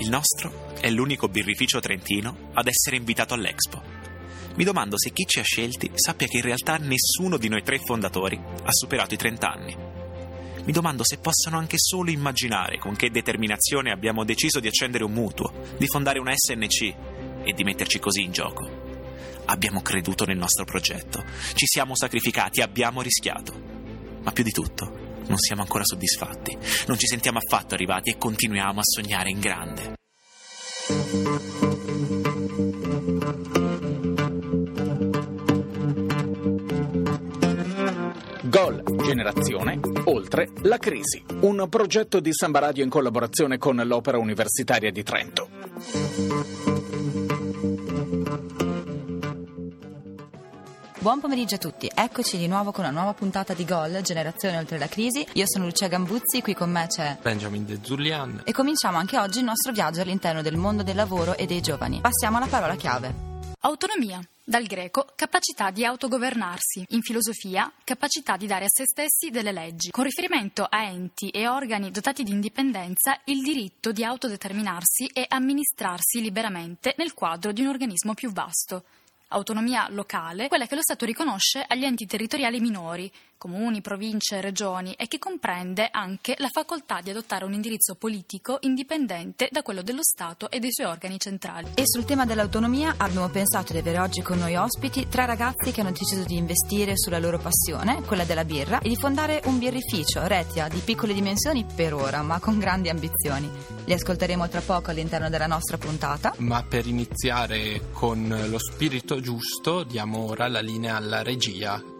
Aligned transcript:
Il 0.00 0.08
nostro 0.08 0.72
è 0.80 0.88
l'unico 0.88 1.28
birrificio 1.28 1.78
trentino 1.78 2.48
ad 2.54 2.68
essere 2.68 2.96
invitato 2.96 3.34
all'Expo. 3.34 3.82
Mi 4.54 4.64
domando 4.64 4.98
se 4.98 5.10
chi 5.10 5.26
ci 5.26 5.40
ha 5.40 5.42
scelti 5.42 5.90
sappia 5.92 6.26
che 6.26 6.38
in 6.38 6.42
realtà 6.42 6.78
nessuno 6.78 7.36
di 7.36 7.48
noi 7.48 7.62
tre 7.62 7.78
fondatori 7.78 8.34
ha 8.36 8.72
superato 8.72 9.12
i 9.12 9.18
30 9.18 9.52
anni. 9.52 9.76
Mi 10.64 10.72
domando 10.72 11.04
se 11.04 11.18
possano 11.18 11.58
anche 11.58 11.76
solo 11.78 12.10
immaginare 12.10 12.78
con 12.78 12.96
che 12.96 13.10
determinazione 13.10 13.90
abbiamo 13.90 14.24
deciso 14.24 14.58
di 14.58 14.68
accendere 14.68 15.04
un 15.04 15.12
mutuo, 15.12 15.52
di 15.76 15.86
fondare 15.86 16.18
una 16.18 16.32
SNC 16.34 16.94
e 17.44 17.52
di 17.52 17.62
metterci 17.62 17.98
così 17.98 18.22
in 18.22 18.32
gioco. 18.32 18.68
Abbiamo 19.44 19.82
creduto 19.82 20.24
nel 20.24 20.38
nostro 20.38 20.64
progetto, 20.64 21.22
ci 21.52 21.66
siamo 21.66 21.94
sacrificati, 21.94 22.62
abbiamo 22.62 23.02
rischiato. 23.02 23.52
Ma 24.22 24.32
più 24.32 24.44
di 24.44 24.50
tutto, 24.50 25.09
non 25.26 25.38
siamo 25.38 25.62
ancora 25.62 25.84
soddisfatti, 25.84 26.56
non 26.86 26.98
ci 26.98 27.06
sentiamo 27.06 27.38
affatto 27.38 27.74
arrivati 27.74 28.10
e 28.10 28.16
continuiamo 28.16 28.80
a 28.80 28.84
sognare 28.84 29.30
in 29.30 29.40
grande. 29.40 29.94
Gol 38.42 38.82
Generazione 39.04 39.78
Oltre 40.04 40.48
la 40.62 40.78
crisi, 40.78 41.22
un 41.40 41.66
progetto 41.68 42.20
di 42.20 42.32
Samba 42.32 42.58
Radio 42.58 42.82
in 42.82 42.90
collaborazione 42.90 43.58
con 43.58 43.76
l'Opera 43.76 44.18
Universitaria 44.18 44.90
di 44.90 45.02
Trento. 45.02 46.59
Buon 51.00 51.18
pomeriggio 51.18 51.54
a 51.54 51.58
tutti, 51.58 51.90
eccoci 51.94 52.36
di 52.36 52.46
nuovo 52.46 52.72
con 52.72 52.84
una 52.84 52.92
nuova 52.92 53.14
puntata 53.14 53.54
di 53.54 53.64
Gol, 53.64 54.02
Generazione 54.02 54.58
Oltre 54.58 54.76
la 54.76 54.86
Crisi. 54.86 55.26
Io 55.32 55.44
sono 55.46 55.64
Lucia 55.64 55.88
Gambuzzi, 55.88 56.42
qui 56.42 56.52
con 56.52 56.70
me 56.70 56.86
c'è 56.88 57.16
Benjamin 57.22 57.64
De 57.64 57.78
Zulian. 57.80 58.42
E 58.44 58.52
cominciamo 58.52 58.98
anche 58.98 59.16
oggi 59.16 59.38
il 59.38 59.46
nostro 59.46 59.72
viaggio 59.72 60.02
all'interno 60.02 60.42
del 60.42 60.58
mondo 60.58 60.82
del 60.82 60.96
lavoro 60.96 61.38
e 61.38 61.46
dei 61.46 61.62
giovani. 61.62 62.02
Passiamo 62.02 62.36
alla 62.36 62.48
parola 62.48 62.76
chiave. 62.76 63.14
Autonomia. 63.60 64.20
Dal 64.44 64.64
greco 64.64 65.06
capacità 65.14 65.70
di 65.70 65.86
autogovernarsi, 65.86 66.84
in 66.88 67.00
filosofia 67.00 67.72
capacità 67.82 68.36
di 68.36 68.46
dare 68.46 68.66
a 68.66 68.68
se 68.68 68.84
stessi 68.84 69.30
delle 69.30 69.52
leggi. 69.52 69.90
Con 69.90 70.04
riferimento 70.04 70.66
a 70.68 70.84
enti 70.84 71.30
e 71.30 71.48
organi 71.48 71.90
dotati 71.90 72.24
di 72.24 72.32
indipendenza, 72.32 73.18
il 73.24 73.42
diritto 73.42 73.90
di 73.90 74.04
autodeterminarsi 74.04 75.06
e 75.06 75.24
amministrarsi 75.26 76.20
liberamente 76.20 76.94
nel 76.98 77.14
quadro 77.14 77.52
di 77.52 77.62
un 77.62 77.68
organismo 77.68 78.12
più 78.12 78.30
vasto 78.32 78.84
autonomia 79.30 79.88
locale, 79.90 80.48
quella 80.48 80.66
che 80.66 80.74
lo 80.74 80.82
Stato 80.82 81.04
riconosce 81.04 81.64
agli 81.66 81.84
enti 81.84 82.06
territoriali 82.06 82.60
minori, 82.60 83.10
comuni, 83.40 83.80
province, 83.80 84.42
regioni, 84.42 84.92
e 84.92 85.08
che 85.08 85.18
comprende 85.18 85.88
anche 85.90 86.34
la 86.40 86.50
facoltà 86.52 87.00
di 87.00 87.08
adottare 87.08 87.46
un 87.46 87.54
indirizzo 87.54 87.94
politico 87.94 88.58
indipendente 88.60 89.48
da 89.50 89.62
quello 89.62 89.80
dello 89.80 90.02
Stato 90.02 90.50
e 90.50 90.58
dei 90.58 90.70
suoi 90.70 90.88
organi 90.88 91.18
centrali. 91.18 91.70
E 91.74 91.84
sul 91.86 92.04
tema 92.04 92.26
dell'autonomia 92.26 92.96
abbiamo 92.98 93.30
pensato 93.30 93.72
di 93.72 93.78
avere 93.78 93.98
oggi 93.98 94.20
con 94.20 94.36
noi 94.36 94.56
ospiti 94.56 95.08
tre 95.08 95.24
ragazzi 95.24 95.72
che 95.72 95.80
hanno 95.80 95.92
deciso 95.92 96.22
di 96.24 96.36
investire 96.36 96.98
sulla 96.98 97.18
loro 97.18 97.38
passione, 97.38 98.02
quella 98.02 98.24
della 98.24 98.44
birra, 98.44 98.80
e 98.80 98.90
di 98.90 98.96
fondare 98.96 99.40
un 99.46 99.58
birrificio, 99.58 100.26
Retia, 100.26 100.68
di 100.68 100.80
piccole 100.80 101.14
dimensioni 101.14 101.64
per 101.64 101.94
ora, 101.94 102.20
ma 102.20 102.40
con 102.40 102.58
grandi 102.58 102.90
ambizioni. 102.90 103.50
Li 103.86 103.94
ascolteremo 103.94 104.50
tra 104.50 104.60
poco 104.60 104.90
all'interno 104.90 105.30
della 105.30 105.46
nostra 105.46 105.78
puntata. 105.78 106.34
Ma 106.36 106.62
per 106.62 106.86
iniziare 106.86 107.90
con 107.92 108.28
lo 108.50 108.58
spirito 108.58 109.18
giusto, 109.20 109.82
diamo 109.84 110.26
ora 110.26 110.46
la 110.46 110.60
linea 110.60 110.96
alla 110.96 111.22
regia. 111.22 111.98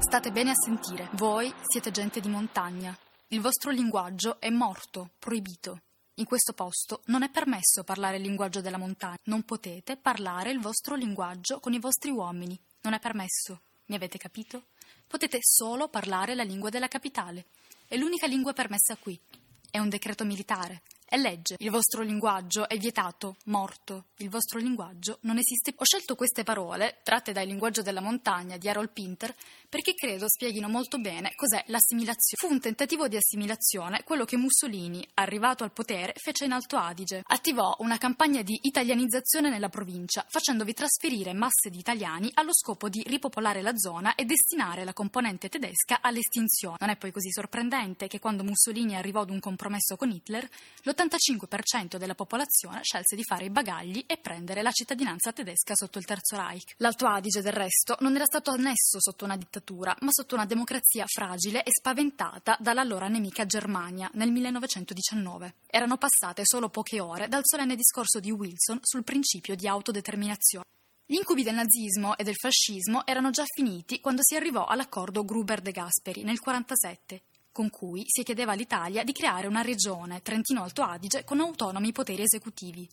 State 0.00 0.32
bene 0.32 0.50
a 0.50 0.54
sentire. 0.54 1.08
Voi 1.12 1.52
siete 1.60 1.90
gente 1.90 2.20
di 2.20 2.28
montagna. 2.28 2.96
Il 3.28 3.40
vostro 3.40 3.70
linguaggio 3.70 4.40
è 4.40 4.48
morto, 4.48 5.10
proibito. 5.18 5.82
In 6.14 6.24
questo 6.24 6.52
posto 6.52 7.02
non 7.06 7.22
è 7.22 7.30
permesso 7.30 7.84
parlare 7.84 8.16
il 8.16 8.22
linguaggio 8.22 8.60
della 8.60 8.78
montagna. 8.78 9.18
Non 9.24 9.42
potete 9.42 9.96
parlare 9.96 10.50
il 10.50 10.58
vostro 10.58 10.94
linguaggio 10.94 11.60
con 11.60 11.74
i 11.74 11.78
vostri 11.78 12.10
uomini. 12.10 12.58
Non 12.82 12.94
è 12.94 12.98
permesso. 12.98 13.60
Mi 13.86 13.94
avete 13.94 14.18
capito? 14.18 14.64
Potete 15.06 15.38
solo 15.40 15.88
parlare 15.88 16.34
la 16.34 16.44
lingua 16.44 16.70
della 16.70 16.88
capitale. 16.88 17.46
È 17.86 17.96
l'unica 17.96 18.26
lingua 18.26 18.52
permessa 18.52 18.96
qui. 18.96 19.18
È 19.70 19.78
un 19.78 19.88
decreto 19.88 20.24
militare. 20.24 20.82
È 21.12 21.16
legge. 21.16 21.56
Il 21.58 21.70
vostro 21.70 22.02
linguaggio 22.02 22.68
è 22.68 22.78
vietato, 22.78 23.34
morto. 23.46 24.10
Il 24.18 24.30
vostro 24.30 24.60
linguaggio 24.60 25.18
non 25.22 25.38
esiste. 25.38 25.74
Ho 25.76 25.84
scelto 25.84 26.14
queste 26.14 26.44
parole, 26.44 27.00
tratte 27.02 27.32
dal 27.32 27.48
linguaggio 27.48 27.82
della 27.82 28.00
montagna 28.00 28.56
di 28.56 28.68
Harold 28.68 28.92
Pinter, 28.92 29.34
perché 29.68 29.94
credo 29.94 30.28
spieghino 30.28 30.68
molto 30.68 31.00
bene 31.00 31.32
cos'è 31.34 31.64
l'assimilazione. 31.66 32.36
Fu 32.36 32.46
un 32.46 32.60
tentativo 32.60 33.08
di 33.08 33.16
assimilazione 33.16 34.04
quello 34.04 34.24
che 34.24 34.36
Mussolini, 34.36 35.04
arrivato 35.14 35.64
al 35.64 35.72
potere, 35.72 36.14
fece 36.14 36.44
in 36.44 36.52
Alto 36.52 36.76
Adige. 36.76 37.22
Attivò 37.24 37.74
una 37.80 37.98
campagna 37.98 38.42
di 38.42 38.60
italianizzazione 38.62 39.50
nella 39.50 39.68
provincia, 39.68 40.24
facendovi 40.28 40.74
trasferire 40.74 41.32
masse 41.32 41.70
di 41.70 41.78
italiani 41.80 42.30
allo 42.34 42.54
scopo 42.54 42.88
di 42.88 43.02
ripopolare 43.04 43.62
la 43.62 43.76
zona 43.76 44.14
e 44.14 44.24
destinare 44.24 44.84
la 44.84 44.92
componente 44.92 45.48
tedesca 45.48 45.98
all'estinzione. 46.02 46.76
Non 46.78 46.90
è 46.90 46.96
poi 46.96 47.10
così 47.10 47.32
sorprendente 47.32 48.06
che 48.06 48.20
quando 48.20 48.44
Mussolini 48.44 48.94
arrivò 48.94 49.22
ad 49.22 49.30
un 49.30 49.40
compromesso 49.40 49.96
con 49.96 50.12
Hitler, 50.12 50.48
l'85% 51.04 51.96
della 51.96 52.14
popolazione 52.14 52.80
scelse 52.82 53.16
di 53.16 53.24
fare 53.24 53.46
i 53.46 53.50
bagagli 53.50 54.04
e 54.06 54.18
prendere 54.18 54.62
la 54.62 54.70
cittadinanza 54.70 55.32
tedesca 55.32 55.74
sotto 55.74 55.98
il 55.98 56.04
Terzo 56.04 56.36
Reich. 56.36 56.74
L'Alto 56.78 57.06
Adige, 57.06 57.40
del 57.40 57.52
resto, 57.52 57.96
non 58.00 58.14
era 58.14 58.24
stato 58.24 58.50
annesso 58.50 59.00
sotto 59.00 59.24
una 59.24 59.36
dittatura, 59.36 59.96
ma 60.00 60.10
sotto 60.10 60.34
una 60.34 60.44
democrazia 60.44 61.06
fragile 61.06 61.62
e 61.62 61.70
spaventata 61.70 62.56
dall'allora 62.60 63.08
nemica 63.08 63.46
Germania 63.46 64.10
nel 64.14 64.30
1919. 64.30 65.54
Erano 65.66 65.96
passate 65.96 66.42
solo 66.44 66.68
poche 66.68 67.00
ore 67.00 67.28
dal 67.28 67.42
solenne 67.44 67.76
discorso 67.76 68.20
di 68.20 68.30
Wilson 68.30 68.80
sul 68.82 69.04
principio 69.04 69.54
di 69.54 69.66
autodeterminazione. 69.66 70.64
Gli 71.06 71.16
incubi 71.16 71.42
del 71.42 71.54
nazismo 71.54 72.16
e 72.16 72.22
del 72.22 72.36
fascismo 72.36 73.04
erano 73.04 73.30
già 73.30 73.44
finiti 73.44 74.00
quando 74.00 74.22
si 74.22 74.36
arrivò 74.36 74.66
all'accordo 74.66 75.24
Gruber-De 75.24 75.72
Gasperi 75.72 76.22
nel 76.22 76.38
1947 76.38 77.22
con 77.52 77.70
cui 77.70 78.04
si 78.06 78.22
chiedeva 78.22 78.52
all'Italia 78.52 79.04
di 79.04 79.12
creare 79.12 79.46
una 79.46 79.62
regione 79.62 80.22
Trentino-Alto 80.22 80.82
Adige 80.82 81.24
con 81.24 81.40
autonomi 81.40 81.92
poteri 81.92 82.22
esecutivi. 82.22 82.88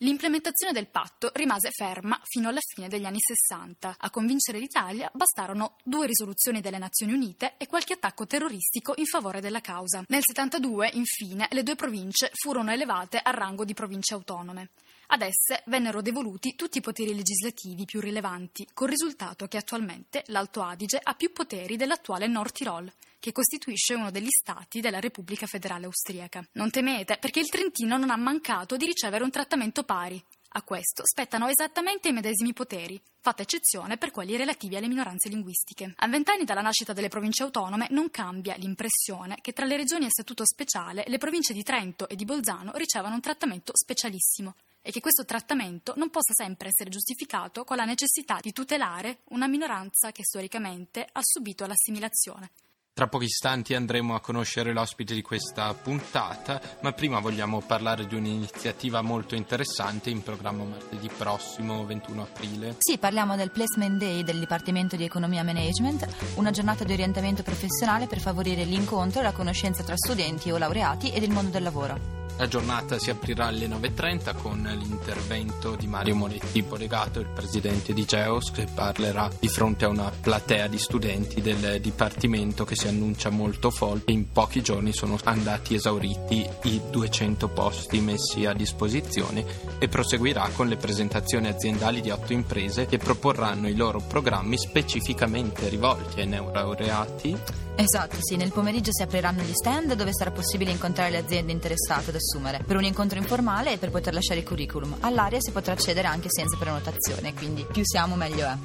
L'implementazione 0.00 0.72
del 0.72 0.86
patto 0.86 1.32
rimase 1.34 1.70
ferma 1.72 2.20
fino 2.22 2.48
alla 2.48 2.60
fine 2.60 2.86
degli 2.86 3.04
anni 3.04 3.18
60. 3.18 3.96
A 3.98 4.10
convincere 4.10 4.60
l'Italia 4.60 5.10
bastarono 5.12 5.74
due 5.82 6.06
risoluzioni 6.06 6.60
delle 6.60 6.78
Nazioni 6.78 7.14
Unite 7.14 7.54
e 7.56 7.66
qualche 7.66 7.94
attacco 7.94 8.24
terroristico 8.24 8.92
in 8.96 9.06
favore 9.06 9.40
della 9.40 9.60
causa. 9.60 10.04
Nel 10.06 10.22
72, 10.24 10.90
infine, 10.92 11.48
le 11.50 11.64
due 11.64 11.74
province 11.74 12.30
furono 12.34 12.70
elevate 12.70 13.18
al 13.18 13.32
rango 13.32 13.64
di 13.64 13.74
province 13.74 14.14
autonome. 14.14 14.70
Ad 15.10 15.22
esse 15.22 15.62
vennero 15.66 16.02
devoluti 16.02 16.54
tutti 16.54 16.78
i 16.78 16.82
poteri 16.82 17.14
legislativi 17.14 17.86
più 17.86 17.98
rilevanti, 17.98 18.68
col 18.74 18.90
risultato 18.90 19.46
che 19.48 19.56
attualmente 19.56 20.22
l'Alto 20.26 20.60
Adige 20.60 21.00
ha 21.02 21.14
più 21.14 21.32
poteri 21.32 21.76
dell'attuale 21.76 22.26
Nord 22.26 22.52
Tirol, 22.52 22.92
che 23.18 23.32
costituisce 23.32 23.94
uno 23.94 24.10
degli 24.10 24.28
stati 24.28 24.82
della 24.82 25.00
Repubblica 25.00 25.46
Federale 25.46 25.86
Austriaca. 25.86 26.46
Non 26.52 26.70
temete, 26.70 27.16
perché 27.16 27.40
il 27.40 27.48
Trentino 27.48 27.96
non 27.96 28.10
ha 28.10 28.18
mancato 28.18 28.76
di 28.76 28.84
ricevere 28.84 29.24
un 29.24 29.30
trattamento 29.30 29.82
pari. 29.82 30.22
A 30.52 30.62
questo 30.62 31.02
spettano 31.06 31.48
esattamente 31.48 32.08
i 32.08 32.12
medesimi 32.12 32.52
poteri, 32.52 33.00
fatta 33.18 33.40
eccezione 33.40 33.96
per 33.96 34.10
quelli 34.10 34.36
relativi 34.36 34.76
alle 34.76 34.88
minoranze 34.88 35.30
linguistiche. 35.30 35.94
A 35.96 36.08
vent'anni 36.08 36.44
dalla 36.44 36.60
nascita 36.60 36.92
delle 36.92 37.08
province 37.08 37.44
autonome 37.44 37.86
non 37.90 38.10
cambia 38.10 38.56
l'impressione 38.56 39.38
che 39.40 39.54
tra 39.54 39.64
le 39.64 39.78
regioni 39.78 40.04
a 40.04 40.10
statuto 40.10 40.44
speciale 40.44 41.04
le 41.06 41.18
province 41.18 41.54
di 41.54 41.62
Trento 41.62 42.08
e 42.10 42.14
di 42.14 42.26
Bolzano 42.26 42.72
ricevano 42.74 43.14
un 43.14 43.20
trattamento 43.22 43.72
specialissimo 43.74 44.54
e 44.88 44.90
che 44.90 45.00
questo 45.00 45.26
trattamento 45.26 45.92
non 45.96 46.08
possa 46.08 46.32
sempre 46.32 46.68
essere 46.68 46.88
giustificato 46.88 47.64
con 47.64 47.76
la 47.76 47.84
necessità 47.84 48.38
di 48.40 48.52
tutelare 48.52 49.18
una 49.32 49.46
minoranza 49.46 50.12
che 50.12 50.24
storicamente 50.24 51.06
ha 51.12 51.20
subito 51.22 51.66
l'assimilazione. 51.66 52.52
Tra 52.94 53.06
pochi 53.06 53.26
istanti 53.26 53.74
andremo 53.74 54.14
a 54.14 54.20
conoscere 54.20 54.72
l'ospite 54.72 55.12
di 55.12 55.20
questa 55.20 55.74
puntata, 55.74 56.58
ma 56.80 56.92
prima 56.92 57.20
vogliamo 57.20 57.60
parlare 57.60 58.06
di 58.06 58.14
un'iniziativa 58.14 59.02
molto 59.02 59.34
interessante 59.34 60.08
in 60.08 60.22
programma 60.22 60.64
martedì 60.64 61.10
prossimo, 61.14 61.84
21 61.84 62.22
aprile. 62.22 62.76
Sì, 62.78 62.96
parliamo 62.96 63.36
del 63.36 63.50
Placement 63.50 63.98
Day 63.98 64.24
del 64.24 64.38
Dipartimento 64.38 64.96
di 64.96 65.04
Economia 65.04 65.44
Management, 65.44 66.32
una 66.36 66.50
giornata 66.50 66.84
di 66.84 66.94
orientamento 66.94 67.42
professionale 67.42 68.06
per 68.06 68.20
favorire 68.20 68.64
l'incontro 68.64 69.20
e 69.20 69.24
la 69.24 69.32
conoscenza 69.32 69.82
tra 69.82 69.96
studenti 69.96 70.50
o 70.50 70.56
laureati 70.56 71.12
e 71.12 71.20
del 71.20 71.30
mondo 71.30 71.50
del 71.50 71.62
lavoro. 71.62 72.27
La 72.38 72.46
giornata 72.46 73.00
si 73.00 73.10
aprirà 73.10 73.46
alle 73.46 73.66
9.30 73.66 74.36
con 74.40 74.62
l'intervento 74.62 75.74
di 75.74 75.88
Mario 75.88 76.14
Moretti 76.14 76.62
Polegato, 76.62 77.18
il 77.18 77.26
presidente 77.26 77.92
di 77.92 78.04
Geos, 78.04 78.52
che 78.52 78.68
parlerà 78.72 79.28
di 79.40 79.48
fronte 79.48 79.86
a 79.86 79.88
una 79.88 80.12
platea 80.20 80.68
di 80.68 80.78
studenti 80.78 81.40
del 81.40 81.80
dipartimento 81.80 82.64
che 82.64 82.76
si 82.76 82.86
annuncia 82.86 83.30
molto 83.30 83.70
folle. 83.70 84.02
In 84.06 84.30
pochi 84.30 84.62
giorni 84.62 84.92
sono 84.92 85.18
andati 85.24 85.74
esauriti 85.74 86.48
i 86.62 86.80
200 86.88 87.48
posti 87.48 87.98
messi 87.98 88.46
a 88.46 88.52
disposizione 88.52 89.44
e 89.80 89.88
proseguirà 89.88 90.48
con 90.54 90.68
le 90.68 90.76
presentazioni 90.76 91.48
aziendali 91.48 92.00
di 92.00 92.10
otto 92.10 92.32
imprese 92.32 92.86
che 92.86 92.98
proporranno 92.98 93.68
i 93.68 93.74
loro 93.74 93.98
programmi 93.98 94.56
specificamente 94.56 95.68
rivolti 95.68 96.20
ai 96.20 96.28
neolaureati 96.28 97.66
Esatto, 97.80 98.16
sì, 98.18 98.34
nel 98.34 98.50
pomeriggio 98.50 98.90
si 98.92 99.02
apriranno 99.02 99.40
gli 99.40 99.52
stand 99.52 99.92
dove 99.92 100.10
sarà 100.12 100.32
possibile 100.32 100.72
incontrare 100.72 101.10
le 101.10 101.18
aziende 101.18 101.52
interessate 101.52 102.10
assumere 102.28 102.62
per 102.64 102.76
un 102.76 102.84
incontro 102.84 103.18
informale 103.18 103.72
e 103.72 103.78
per 103.78 103.90
poter 103.90 104.12
lasciare 104.12 104.40
il 104.40 104.46
curriculum. 104.46 104.96
All'area 105.00 105.40
si 105.40 105.50
potrà 105.50 105.72
accedere 105.72 106.06
anche 106.06 106.28
senza 106.30 106.58
prenotazione, 106.58 107.32
quindi 107.32 107.66
più 107.70 107.82
siamo 107.84 108.14
meglio 108.14 108.44
è. 108.44 108.56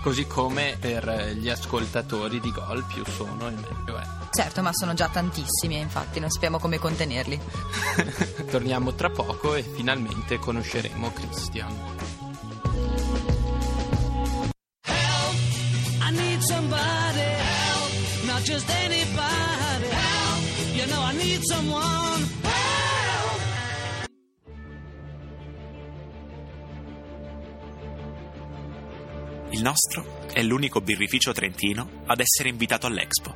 Così 0.00 0.26
come 0.26 0.76
per 0.78 1.34
gli 1.36 1.48
ascoltatori 1.48 2.38
di 2.38 2.52
Gol 2.52 2.84
più 2.84 3.04
sono 3.04 3.48
e 3.48 3.50
meglio 3.50 3.98
è. 3.98 4.06
Certo, 4.30 4.62
ma 4.62 4.70
sono 4.72 4.94
già 4.94 5.08
tantissimi 5.08 5.76
e 5.76 5.80
infatti 5.80 6.20
non 6.20 6.30
sappiamo 6.30 6.58
come 6.58 6.78
contenerli. 6.78 7.40
Torniamo 8.48 8.94
tra 8.94 9.10
poco 9.10 9.54
e 9.54 9.62
finalmente 9.62 10.38
conosceremo 10.38 11.10
Christian. 11.10 11.74
Help, 14.84 15.34
I 16.00 16.10
need 16.12 16.40
somebody 16.40 17.20
help, 17.20 18.24
not 18.26 18.42
just 18.42 18.70
anybody 18.70 19.88
help, 19.88 20.76
you 20.76 20.86
know 20.86 21.02
I 21.02 21.12
need 21.16 21.42
someone 21.42 22.17
Il 29.58 29.64
nostro 29.64 30.28
è 30.32 30.40
l'unico 30.40 30.80
birrificio 30.80 31.32
trentino 31.32 32.02
ad 32.06 32.20
essere 32.20 32.48
invitato 32.48 32.86
all'Expo. 32.86 33.34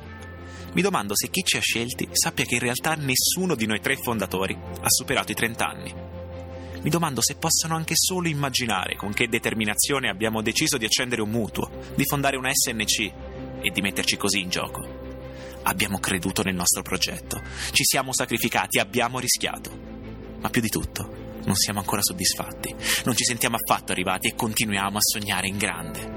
Mi 0.71 0.81
domando 0.81 1.17
se 1.17 1.29
chi 1.29 1.43
ci 1.43 1.57
ha 1.57 1.59
scelti 1.59 2.07
sappia 2.13 2.45
che 2.45 2.53
in 2.53 2.61
realtà 2.61 2.93
nessuno 2.93 3.55
di 3.55 3.65
noi 3.65 3.81
tre 3.81 3.97
fondatori 3.97 4.57
ha 4.57 4.89
superato 4.89 5.33
i 5.33 5.35
30 5.35 5.67
anni. 5.67 5.93
Mi 6.81 6.89
domando 6.89 7.21
se 7.21 7.35
possano 7.35 7.75
anche 7.75 7.95
solo 7.97 8.29
immaginare 8.29 8.95
con 8.95 9.11
che 9.11 9.27
determinazione 9.27 10.07
abbiamo 10.07 10.41
deciso 10.41 10.77
di 10.77 10.85
accendere 10.85 11.21
un 11.21 11.29
mutuo, 11.29 11.69
di 11.93 12.05
fondare 12.05 12.37
una 12.37 12.51
SNC 12.53 12.99
e 13.61 13.69
di 13.69 13.81
metterci 13.81 14.15
così 14.15 14.39
in 14.39 14.49
gioco. 14.49 14.79
Abbiamo 15.63 15.99
creduto 15.99 16.41
nel 16.41 16.55
nostro 16.55 16.83
progetto, 16.83 17.41
ci 17.73 17.83
siamo 17.83 18.13
sacrificati, 18.13 18.79
abbiamo 18.79 19.19
rischiato. 19.19 19.77
Ma 20.39 20.49
più 20.49 20.61
di 20.61 20.69
tutto, 20.69 21.23
non 21.45 21.55
siamo 21.55 21.79
ancora 21.79 22.01
soddisfatti, 22.01 22.73
non 23.03 23.13
ci 23.13 23.25
sentiamo 23.25 23.57
affatto 23.57 23.91
arrivati 23.91 24.29
e 24.29 24.35
continuiamo 24.35 24.97
a 24.97 25.01
sognare 25.01 25.47
in 25.47 25.57
grande. 25.57 26.12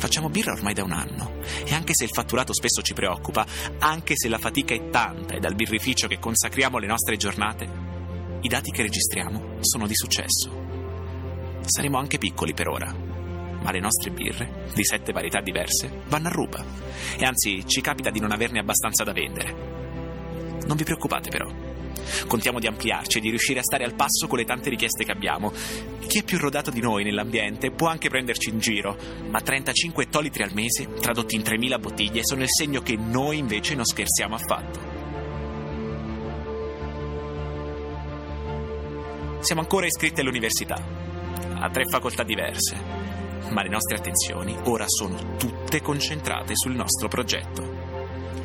Facciamo 0.00 0.30
birra 0.30 0.52
ormai 0.52 0.72
da 0.72 0.82
un 0.82 0.92
anno 0.92 1.42
e 1.62 1.74
anche 1.74 1.92
se 1.94 2.04
il 2.04 2.10
fatturato 2.10 2.54
spesso 2.54 2.80
ci 2.80 2.94
preoccupa, 2.94 3.44
anche 3.80 4.14
se 4.16 4.30
la 4.30 4.38
fatica 4.38 4.72
è 4.72 4.88
tanta 4.88 5.34
e 5.34 5.40
dal 5.40 5.54
birrificio 5.54 6.08
che 6.08 6.18
consacriamo 6.18 6.78
le 6.78 6.86
nostre 6.86 7.18
giornate, 7.18 7.68
i 8.40 8.48
dati 8.48 8.70
che 8.70 8.80
registriamo 8.80 9.58
sono 9.60 9.86
di 9.86 9.94
successo. 9.94 11.60
Saremo 11.66 11.98
anche 11.98 12.16
piccoli 12.16 12.54
per 12.54 12.68
ora, 12.68 12.90
ma 12.90 13.70
le 13.70 13.80
nostre 13.80 14.10
birre, 14.10 14.70
di 14.74 14.84
sette 14.84 15.12
varietà 15.12 15.42
diverse, 15.42 16.00
vanno 16.08 16.28
a 16.28 16.32
ruba 16.32 16.64
e 17.18 17.24
anzi 17.26 17.62
ci 17.66 17.82
capita 17.82 18.08
di 18.08 18.20
non 18.20 18.32
averne 18.32 18.60
abbastanza 18.60 19.04
da 19.04 19.12
vendere. 19.12 19.54
Non 20.66 20.78
vi 20.78 20.84
preoccupate 20.84 21.28
però. 21.28 21.69
Contiamo 22.26 22.58
di 22.58 22.66
ampliarci 22.66 23.18
e 23.18 23.20
di 23.20 23.30
riuscire 23.30 23.60
a 23.60 23.62
stare 23.62 23.84
al 23.84 23.94
passo 23.94 24.26
con 24.26 24.38
le 24.38 24.44
tante 24.44 24.70
richieste 24.70 25.04
che 25.04 25.12
abbiamo. 25.12 25.52
Chi 26.06 26.18
è 26.18 26.24
più 26.24 26.38
rodato 26.38 26.70
di 26.70 26.80
noi 26.80 27.04
nell'ambiente 27.04 27.70
può 27.70 27.88
anche 27.88 28.08
prenderci 28.08 28.50
in 28.50 28.58
giro, 28.58 28.96
ma 29.28 29.40
35 29.40 30.04
ettolitri 30.04 30.42
al 30.42 30.52
mese, 30.52 30.92
tradotti 30.94 31.36
in 31.36 31.42
3.000 31.42 31.80
bottiglie, 31.80 32.24
sono 32.24 32.42
il 32.42 32.50
segno 32.50 32.80
che 32.82 32.96
noi 32.96 33.38
invece 33.38 33.74
non 33.74 33.84
scherziamo 33.84 34.34
affatto. 34.34 34.98
Siamo 39.40 39.62
ancora 39.62 39.86
iscritti 39.86 40.20
all'università, 40.20 40.76
a 41.58 41.70
tre 41.70 41.84
facoltà 41.88 42.22
diverse, 42.22 42.76
ma 43.50 43.62
le 43.62 43.70
nostre 43.70 43.96
attenzioni 43.96 44.56
ora 44.64 44.84
sono 44.86 45.36
tutte 45.36 45.80
concentrate 45.80 46.54
sul 46.54 46.74
nostro 46.74 47.08
progetto. 47.08 47.79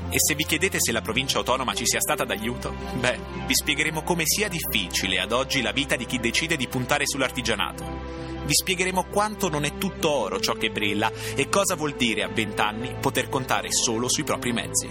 E 0.10 0.18
se 0.20 0.36
vi 0.36 0.46
chiedete 0.46 0.78
se 0.80 0.92
la 0.92 1.02
provincia 1.02 1.40
autonoma 1.40 1.74
ci 1.74 1.86
sia 1.86 2.00
stata 2.00 2.24
d'aiuto, 2.24 2.74
beh, 3.00 3.20
vi 3.46 3.54
spiegheremo 3.54 4.04
come 4.04 4.24
sia 4.26 4.48
difficile 4.48 5.20
ad 5.20 5.32
oggi 5.32 5.62
la 5.62 5.72
vita 5.72 5.96
di 5.96 6.06
chi 6.06 6.20
decide 6.20 6.56
di 6.56 6.68
puntare 6.68 7.06
sull'artigianato. 7.06 8.24
Vi 8.46 8.54
spiegheremo 8.54 9.06
quanto 9.06 9.50
non 9.50 9.66
è 9.66 9.78
tutto 9.78 10.10
oro 10.12 10.40
ciò 10.40 10.54
che 10.54 10.70
brilla 10.70 11.12
e 11.36 11.50
cosa 11.50 11.76
vuol 11.76 11.96
dire 11.96 12.24
a 12.24 12.28
vent'anni 12.28 12.96
poter 13.00 13.28
contare 13.28 13.72
solo 13.72 14.08
sui 14.08 14.24
propri 14.24 14.54
mezzi. 14.54 14.88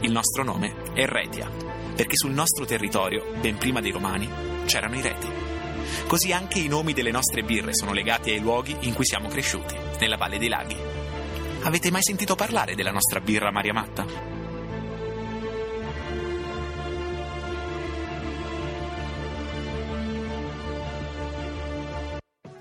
Il 0.00 0.10
nostro 0.10 0.42
nome 0.42 0.74
è 0.94 1.04
Retia, 1.04 1.50
perché 1.94 2.16
sul 2.16 2.32
nostro 2.32 2.64
territorio, 2.64 3.34
ben 3.40 3.58
prima 3.58 3.80
dei 3.80 3.90
romani, 3.90 4.28
c'erano 4.64 4.96
i 4.96 5.02
reti. 5.02 5.28
Così 6.06 6.32
anche 6.32 6.58
i 6.58 6.68
nomi 6.68 6.94
delle 6.94 7.10
nostre 7.10 7.42
birre 7.42 7.74
sono 7.74 7.92
legati 7.92 8.30
ai 8.30 8.40
luoghi 8.40 8.74
in 8.80 8.94
cui 8.94 9.04
siamo 9.04 9.28
cresciuti, 9.28 9.76
nella 10.00 10.16
Valle 10.16 10.38
dei 10.38 10.48
Laghi. 10.48 10.76
Avete 11.62 11.90
mai 11.90 12.02
sentito 12.02 12.34
parlare 12.36 12.74
della 12.74 12.92
nostra 12.92 13.20
birra 13.20 13.50
Maria 13.50 13.72
Matta? 13.72 14.37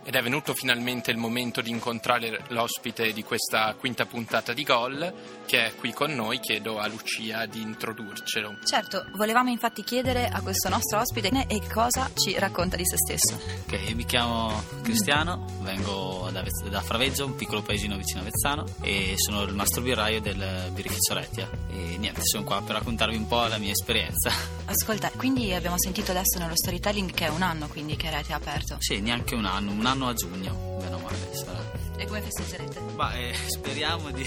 Ed 0.08 0.16
è 0.16 0.22
venuto 0.22 0.54
finalmente 0.54 1.12
il 1.12 1.18
momento 1.18 1.60
di 1.60 1.70
incontrare 1.70 2.46
l'ospite 2.48 3.12
di 3.12 3.24
questa 3.24 3.76
quinta 3.78 4.06
puntata 4.06 4.54
di 4.54 4.64
Gol, 4.64 5.14
che 5.46 5.66
è 5.66 5.76
qui 5.76 5.92
con 5.92 6.14
noi. 6.14 6.40
Chiedo 6.40 6.80
a 6.80 6.88
Lucia 6.88 7.46
di 7.46 7.62
introdurcelo. 7.62 8.60
Certo, 8.64 9.06
volevamo 9.18 9.50
infatti 9.50 9.84
chiedere 9.84 10.30
a 10.30 10.40
questo 10.40 10.70
nostro 10.70 11.00
ospite 11.00 11.46
e 11.48 11.62
cosa 11.68 12.10
ci 12.14 12.40
racconta 12.40 12.78
di 12.78 12.86
se 12.86 12.96
stesso. 12.96 13.38
Ok, 13.66 13.94
mi 13.96 14.06
chiamo 14.06 14.64
Cristiano, 14.82 15.46
vengo 15.60 16.30
da, 16.32 16.42
Vez- 16.42 16.70
da 16.70 16.80
Fraveggio, 16.80 17.26
un 17.26 17.36
piccolo 17.36 17.62
paesino 17.62 17.98
vicino 17.98 18.22
a 18.22 18.24
Vezzano 18.24 18.64
e 18.80 19.16
sono 19.18 19.44
il 19.44 19.54
mastro 19.54 19.82
birraio 19.82 20.22
del 20.22 20.72
birrificio 20.72 21.16
Retia. 21.16 21.50
E 21.70 21.98
niente, 21.98 22.22
sono 22.24 22.46
qua 22.46 22.62
per 22.62 22.76
raccontarvi 22.76 23.18
un 23.18 23.28
po' 23.28 23.46
la 23.48 23.58
mia 23.58 23.72
esperienza. 23.72 24.32
Ascolta, 24.68 25.12
quindi 25.16 25.54
abbiamo 25.54 25.78
sentito 25.78 26.12
adesso 26.12 26.40
nello 26.40 26.56
storytelling 26.56 27.12
che 27.12 27.26
è 27.26 27.30
un 27.30 27.42
anno 27.42 27.68
quindi 27.68 27.96
che 27.98 28.10
Rete 28.10 28.32
è 28.32 28.36
aperto. 28.36 28.78
Sì, 28.80 29.02
neanche 29.02 29.36
un 29.36 29.46
anno, 29.46 29.72
un 29.72 29.86
anno 29.86 29.96
a 30.10 30.14
giugno, 30.14 30.78
bene 30.80 30.96
o 30.96 31.00
male 31.00 31.16
sarà. 31.32 31.78
E 31.98 32.06
come 32.06 32.22
festeggerete? 32.22 32.80
Ma 32.96 33.14
eh, 33.14 33.34
speriamo 33.48 34.12
di, 34.12 34.24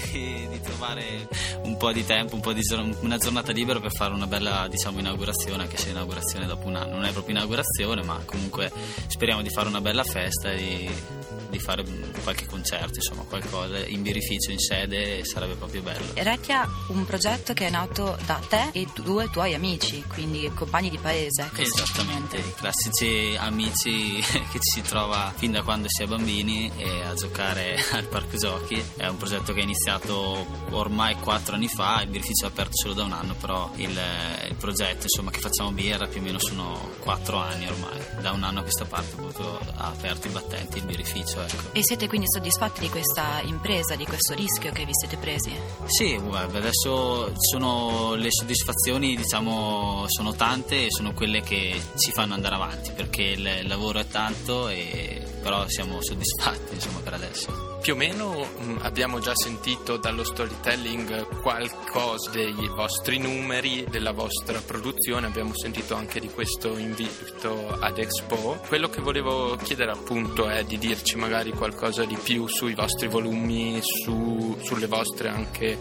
di 0.49 0.59
trovare 0.61 1.27
un 1.63 1.77
po' 1.77 1.93
di 1.93 2.05
tempo, 2.05 2.35
un 2.35 2.41
po' 2.41 2.51
di 2.51 2.61
una 2.99 3.17
giornata 3.17 3.51
libera 3.53 3.79
per 3.79 3.91
fare 3.91 4.13
una 4.13 4.27
bella 4.27 4.67
diciamo, 4.69 4.99
inaugurazione, 4.99 5.63
anche 5.63 5.77
se 5.77 5.89
inaugurazione 5.89 6.45
dopo 6.45 6.67
un 6.67 6.75
anno. 6.75 6.95
Non 6.95 7.05
è 7.05 7.11
proprio 7.11 7.35
inaugurazione, 7.35 8.03
ma 8.03 8.19
comunque 8.25 8.71
speriamo 9.07 9.41
di 9.41 9.49
fare 9.49 9.69
una 9.69 9.79
bella 9.79 10.03
festa 10.03 10.51
e 10.51 10.89
di, 11.51 11.59
fare 11.59 11.83
qualche 12.23 12.45
concerto, 12.45 12.95
insomma 12.95 13.23
qualcosa 13.23 13.85
in 13.85 14.01
birrificio, 14.01 14.51
in 14.51 14.59
sede, 14.59 15.23
sarebbe 15.25 15.55
proprio 15.55 15.81
bello. 15.81 16.05
Retia 16.15 16.67
un 16.87 17.05
progetto 17.05 17.53
che 17.53 17.67
è 17.67 17.69
nato 17.69 18.17
da 18.25 18.41
te 18.47 18.69
e 18.71 18.87
due 18.95 19.29
tuoi 19.29 19.53
amici, 19.53 20.03
quindi 20.07 20.49
compagni 20.53 20.89
di 20.89 20.97
paese. 20.97 21.49
Esattamente, 21.55 22.37
i 22.37 22.53
classici 22.55 23.35
amici 23.37 24.19
che 24.51 24.59
ci 24.59 24.71
si 24.75 24.81
trova 24.81 25.31
fin 25.35 25.51
da 25.51 25.61
quando 25.61 25.87
si 25.89 26.03
è 26.03 26.07
bambini 26.07 26.71
e 26.77 27.01
a 27.03 27.13
giocare 27.13 27.77
al 27.91 28.05
parco 28.05 28.37
giochi. 28.37 28.83
È 28.95 29.07
un 29.07 29.17
progetto 29.17 29.53
che 29.53 29.59
è 29.59 29.63
iniziato 29.63 30.45
ormai 30.71 31.15
quattro 31.15 31.55
anni 31.55 31.67
fa, 31.67 32.01
il 32.01 32.09
birrificio 32.09 32.45
è 32.45 32.47
aperto 32.47 32.75
solo 32.75 32.93
da 32.93 33.03
un 33.03 33.11
anno, 33.11 33.35
però 33.35 33.71
il, 33.75 33.99
il 34.49 34.55
progetto 34.55 35.03
insomma, 35.03 35.31
che 35.31 35.39
facciamo 35.39 35.71
birra 35.71 36.07
più 36.07 36.19
o 36.19 36.23
meno 36.23 36.39
sono 36.39 36.91
quattro 36.99 37.37
anni 37.37 37.67
ormai. 37.67 37.99
Da 38.21 38.31
un 38.31 38.43
anno 38.43 38.59
a 38.59 38.63
questa 38.63 38.85
parte 38.85 39.15
ha 39.75 39.87
aperto 39.87 40.27
i 40.27 40.31
battenti 40.31 40.77
il 40.77 40.85
birrificio. 40.85 41.40
Ecco. 41.43 41.73
E 41.73 41.79
siete 41.83 42.07
quindi 42.07 42.27
soddisfatti 42.27 42.81
di 42.81 42.89
questa 42.89 43.41
impresa, 43.43 43.95
di 43.95 44.05
questo 44.05 44.33
rischio 44.33 44.71
che 44.71 44.85
vi 44.85 44.93
siete 44.93 45.17
presi? 45.17 45.53
Sì, 45.85 46.17
guarda, 46.17 46.57
adesso 46.57 47.31
sono 47.35 48.15
le 48.15 48.29
soddisfazioni, 48.31 49.15
diciamo, 49.15 50.05
sono 50.07 50.33
tante 50.33 50.85
e 50.85 50.91
sono 50.91 51.13
quelle 51.13 51.41
che 51.41 51.79
ci 51.97 52.11
fanno 52.11 52.33
andare 52.33 52.55
avanti 52.55 52.91
perché 52.91 53.23
il 53.23 53.67
lavoro 53.67 53.99
è 53.99 54.07
tanto 54.07 54.67
e 54.69 55.21
però 55.41 55.67
siamo 55.67 56.01
soddisfatti 56.01 56.75
insomma 56.75 56.99
per 56.99 57.13
adesso. 57.13 57.70
Più 57.81 57.93
o 57.93 57.95
meno 57.95 58.45
mh, 58.45 58.77
abbiamo 58.83 59.17
già 59.17 59.35
sentito 59.35 59.97
dallo 59.97 60.23
storytelling 60.23 61.41
qualcosa 61.41 62.29
dei 62.29 62.53
vostri 62.75 63.17
numeri, 63.17 63.85
della 63.89 64.11
vostra 64.11 64.61
produzione, 64.63 65.25
abbiamo 65.25 65.55
sentito 65.55 65.95
anche 65.95 66.19
di 66.19 66.29
questo 66.29 66.77
invito 66.77 67.69
ad 67.69 67.97
Expo. 67.97 68.61
Quello 68.67 68.87
che 68.87 69.01
volevo 69.01 69.55
chiedere 69.55 69.89
appunto 69.89 70.47
è 70.47 70.63
di 70.63 70.77
dirci 70.77 71.15
magari 71.15 71.53
qualcosa 71.53 72.05
di 72.05 72.17
più 72.21 72.45
sui 72.45 72.75
vostri 72.75 73.07
volumi, 73.07 73.79
su, 73.81 74.59
sulle 74.61 74.85
vostre 74.85 75.29
anche 75.29 75.75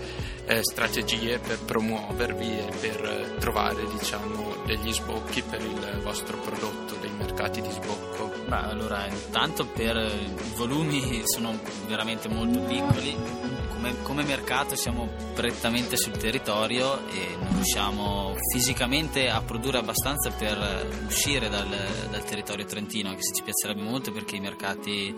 eh, 0.46 0.62
strategie 0.62 1.38
per 1.38 1.58
promuovervi 1.58 2.58
e 2.58 2.72
per 2.80 3.36
trovare 3.38 3.84
diciamo 3.98 4.49
degli 4.64 4.92
sbocchi 4.92 5.42
per 5.42 5.60
il 5.60 6.00
vostro 6.02 6.38
prodotto, 6.38 6.94
dei 7.00 7.10
mercati 7.10 7.60
di 7.60 7.70
sbocco. 7.70 8.30
Beh, 8.46 8.56
allora, 8.56 9.06
intanto 9.06 9.66
per 9.66 9.96
i 9.96 10.56
volumi 10.56 11.22
sono 11.24 11.58
veramente 11.86 12.28
molto 12.28 12.60
piccoli. 12.60 13.59
Come, 14.02 14.24
mercato 14.24 14.76
siamo 14.76 15.08
prettamente 15.34 15.96
sul 15.96 16.12
territorio 16.12 17.08
e 17.08 17.34
non 17.38 17.54
riusciamo 17.54 18.36
fisicamente 18.52 19.28
a 19.28 19.40
produrre 19.40 19.78
abbastanza 19.78 20.30
per 20.30 20.86
uscire 21.06 21.48
dal, 21.48 21.66
dal 22.10 22.22
territorio 22.22 22.66
trentino, 22.66 23.08
anche 23.08 23.22
se 23.22 23.32
ci 23.32 23.42
piacerebbe 23.42 23.82
molto 23.82 24.12
perché 24.12 24.36
i 24.36 24.40
mercati, 24.40 25.14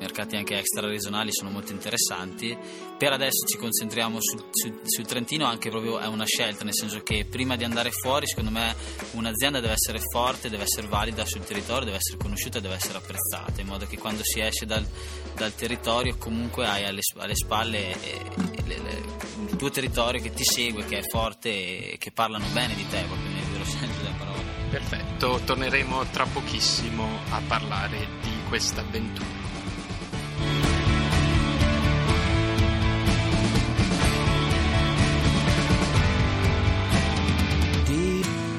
mercati 0.00 0.36
anche 0.36 0.56
extra 0.56 0.88
regionali 0.88 1.30
sono 1.30 1.50
molto 1.50 1.72
interessanti. 1.72 2.56
Per 2.96 3.12
adesso 3.12 3.46
ci 3.46 3.58
concentriamo 3.58 4.18
sul, 4.18 4.46
sul, 4.50 4.80
sul 4.84 5.04
Trentino, 5.04 5.44
anche 5.44 5.68
proprio 5.68 5.98
è 5.98 6.06
una 6.06 6.24
scelta, 6.24 6.64
nel 6.64 6.74
senso 6.74 7.02
che 7.02 7.26
prima 7.28 7.56
di 7.56 7.64
andare 7.64 7.90
fuori, 7.90 8.26
secondo 8.26 8.50
me 8.50 8.74
un'azienda 9.12 9.60
deve 9.60 9.74
essere 9.74 10.00
forte, 10.10 10.48
deve 10.48 10.62
essere 10.62 10.86
valida 10.86 11.26
sul 11.26 11.44
territorio, 11.44 11.84
deve 11.84 11.98
essere 11.98 12.16
conosciuta 12.16 12.60
deve 12.60 12.76
essere 12.76 12.96
apprezzata, 12.96 13.60
in 13.60 13.66
modo 13.66 13.86
che 13.86 13.98
quando 13.98 14.22
si 14.24 14.40
esce 14.40 14.64
dal, 14.64 14.86
dal 15.34 15.54
territorio 15.54 16.16
comunque 16.16 16.66
hai 16.66 16.84
alle, 16.84 17.02
alle 17.18 17.34
spalle 17.34 17.76
le, 17.76 17.96
le, 18.00 18.05
il 18.06 19.56
tuo 19.56 19.70
territorio 19.70 20.20
che 20.20 20.32
ti 20.32 20.44
segue, 20.44 20.84
che 20.84 20.98
è 20.98 21.02
forte 21.02 21.92
e 21.92 21.96
che 21.98 22.10
parlano 22.10 22.44
bene 22.52 22.74
di 22.74 22.86
te, 22.88 23.02
proprio 23.06 23.30
nel 23.30 23.44
vero 23.44 23.64
senso 23.64 24.02
della 24.02 24.14
parola. 24.18 24.42
Perfetto, 24.70 25.40
torneremo 25.44 26.04
tra 26.06 26.26
pochissimo 26.26 27.06
a 27.30 27.40
parlare 27.46 28.06
di 28.22 28.32
questa 28.48 28.80
avventura. 28.82 29.44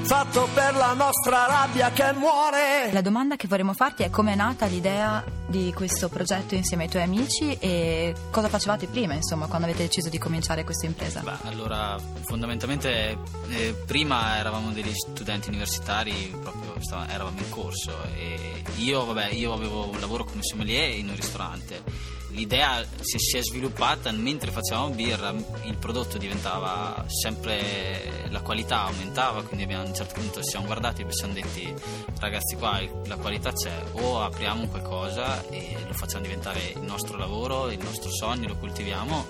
fatto 0.07 0.47
per 0.53 0.73
la 0.73 0.93
nostra 0.93 1.45
rabbia 1.47 1.91
che 1.91 2.13
muore. 2.13 2.91
La 2.93 3.01
domanda 3.01 3.35
che 3.35 3.45
vorremmo 3.45 3.73
farti 3.73 4.03
è 4.03 4.09
come 4.09 4.31
è 4.31 4.35
nata 4.35 4.65
l'idea 4.65 5.21
di 5.47 5.71
questo 5.73 6.09
progetto 6.09 6.55
insieme 6.55 6.83
ai 6.83 6.89
tuoi 6.89 7.03
amici 7.03 7.57
e 7.59 8.13
cosa 8.31 8.49
facevate 8.49 8.87
prima, 8.87 9.13
insomma, 9.13 9.47
quando 9.47 9.67
avete 9.67 9.83
deciso 9.83 10.09
di 10.09 10.17
cominciare 10.17 10.63
questa 10.63 10.85
impresa? 10.85 11.21
Beh, 11.21 11.47
allora, 11.47 11.97
fondamentalmente 12.23 13.17
eh, 13.49 13.75
prima 13.85 14.37
eravamo 14.37 14.71
degli 14.71 14.93
studenti 14.93 15.47
universitari, 15.49 16.35
proprio 16.41 16.73
stava- 16.79 17.09
eravamo 17.09 17.39
in 17.39 17.49
corso 17.49 17.93
e 18.15 18.63
io, 18.77 19.05
vabbè, 19.05 19.29
io 19.29 19.53
avevo 19.53 19.89
un 19.89 19.99
lavoro 19.99 20.23
come 20.25 20.43
sommelier 20.43 20.97
in 20.97 21.09
un 21.09 21.15
ristorante. 21.15 22.15
L'idea 22.31 22.85
si 22.99 23.37
è 23.37 23.41
sviluppata 23.41 24.11
mentre 24.11 24.51
facevamo 24.51 24.89
birra, 24.89 25.33
il 25.63 25.77
prodotto 25.77 26.17
diventava 26.17 27.05
sempre, 27.07 28.27
la 28.29 28.41
qualità 28.41 28.81
aumentava, 28.81 29.43
quindi 29.43 29.63
abbiamo, 29.63 29.83
a 29.83 29.87
un 29.87 29.95
certo 29.95 30.15
punto 30.15 30.43
ci 30.43 30.49
siamo 30.49 30.65
guardati 30.65 31.01
e 31.01 31.05
ci 31.05 31.17
siamo 31.17 31.33
detti 31.33 31.73
ragazzi 32.19 32.55
qua 32.57 32.79
la 33.05 33.15
qualità 33.15 33.53
c'è, 33.53 33.71
o 33.93 34.21
apriamo 34.21 34.67
qualcosa 34.67 35.36
e 35.49 35.77
lo 35.85 35.93
facciamo 35.93 36.23
diventare 36.23 36.73
il 36.75 36.81
nostro 36.81 37.17
lavoro, 37.17 37.69
il 37.71 37.79
nostro 37.79 38.09
sogno, 38.11 38.47
lo 38.47 38.57
coltiviamo 38.57 39.25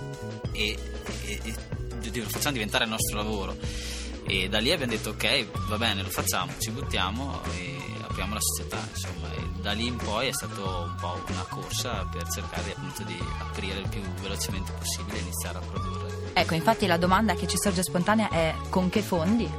e, 0.52 0.78
e- 1.26 1.40
e 1.44 2.20
lo 2.20 2.30
facciamo 2.30 2.54
diventare 2.54 2.86
il 2.86 2.90
nostro 2.90 3.18
lavoro. 3.18 3.56
E 4.26 4.50
da 4.50 4.60
lì 4.60 4.72
abbiamo 4.72 4.92
detto 4.92 5.12
ok, 5.12 5.68
va 5.68 5.78
bene, 5.78 6.02
lo 6.04 6.10
facciamo, 6.10 6.52
ci 6.60 6.72
buttiamo 6.72 7.42
e 7.56 7.78
apriamo 8.08 8.34
la 8.34 8.42
società, 8.42 8.78
insomma, 8.92 9.32
e 9.34 9.62
da 9.62 9.72
lì 9.72 9.88
in 9.88 9.96
poi 9.96 10.28
è 10.28 10.34
stato 10.34 10.62
un 10.90 10.96
po' 11.00 11.22
una 11.30 11.46
corsa 11.50 12.06
per 12.12 12.28
cercare 12.30 12.72
appunto 12.76 13.04
di 13.04 13.18
aprire 13.40 13.80
il 13.80 13.88
più 13.88 14.02
velocemente 14.22 14.72
possibile 14.74 15.18
e 15.18 15.22
iniziare 15.22 15.58
a 15.58 15.62
produrre. 15.62 16.32
Ecco, 16.34 16.54
infatti 16.56 16.86
la 16.88 16.98
domanda 16.98 17.36
che 17.36 17.48
ci 17.48 17.58
sorge 17.58 17.84
spontanea 17.84 18.30
è 18.30 18.54
con 18.70 18.90
che 18.90 19.02
fondi? 19.02 19.50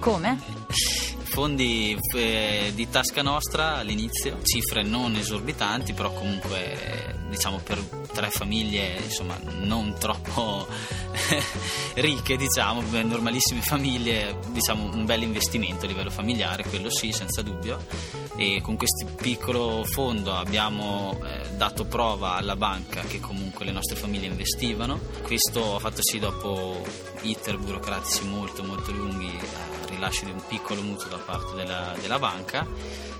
Come? 0.00 0.38
Fondi 1.30 1.96
eh, 2.16 2.72
di 2.74 2.88
tasca 2.90 3.22
nostra 3.22 3.76
all'inizio, 3.76 4.40
cifre 4.42 4.82
non 4.82 5.14
esorbitanti, 5.14 5.92
però 5.92 6.12
comunque 6.12 7.18
diciamo 7.30 7.58
per 7.58 7.78
tre 8.12 8.30
famiglie 8.30 8.98
insomma 9.00 9.38
non 9.60 9.94
troppo 9.96 10.66
ricche, 11.94 12.36
diciamo, 12.36 12.82
normalissime 12.82 13.60
famiglie, 13.60 14.38
diciamo 14.48 14.92
un 14.92 15.04
bel 15.04 15.22
investimento 15.22 15.84
a 15.84 15.88
livello 15.88 16.10
familiare, 16.10 16.64
quello 16.64 16.90
sì, 16.90 17.12
senza 17.12 17.42
dubbio. 17.42 17.78
E 18.36 18.60
con 18.60 18.76
questo 18.76 19.06
piccolo 19.20 19.84
fondo 19.84 20.34
abbiamo 20.34 21.18
eh, 21.24 21.50
dato 21.56 21.84
prova 21.84 22.34
alla 22.34 22.56
banca 22.56 23.02
che 23.02 23.20
comunque 23.20 23.64
le 23.64 23.72
nostre 23.72 23.96
famiglie 23.96 24.26
investivano. 24.26 24.98
Questo 25.22 25.76
ha 25.76 25.78
fatto 25.78 26.02
sì 26.02 26.18
dopo 26.18 26.84
iter 27.22 27.58
burocratici 27.58 28.26
molto 28.26 28.64
molto 28.64 28.90
lunghi 28.90 29.28
al 29.28 29.69
rilascio 30.00 30.24
di 30.24 30.30
un 30.30 30.42
piccolo 30.48 30.80
mutuo 30.80 31.10
da 31.10 31.18
parte 31.18 31.54
della, 31.54 31.94
della 32.00 32.18
banca 32.18 32.66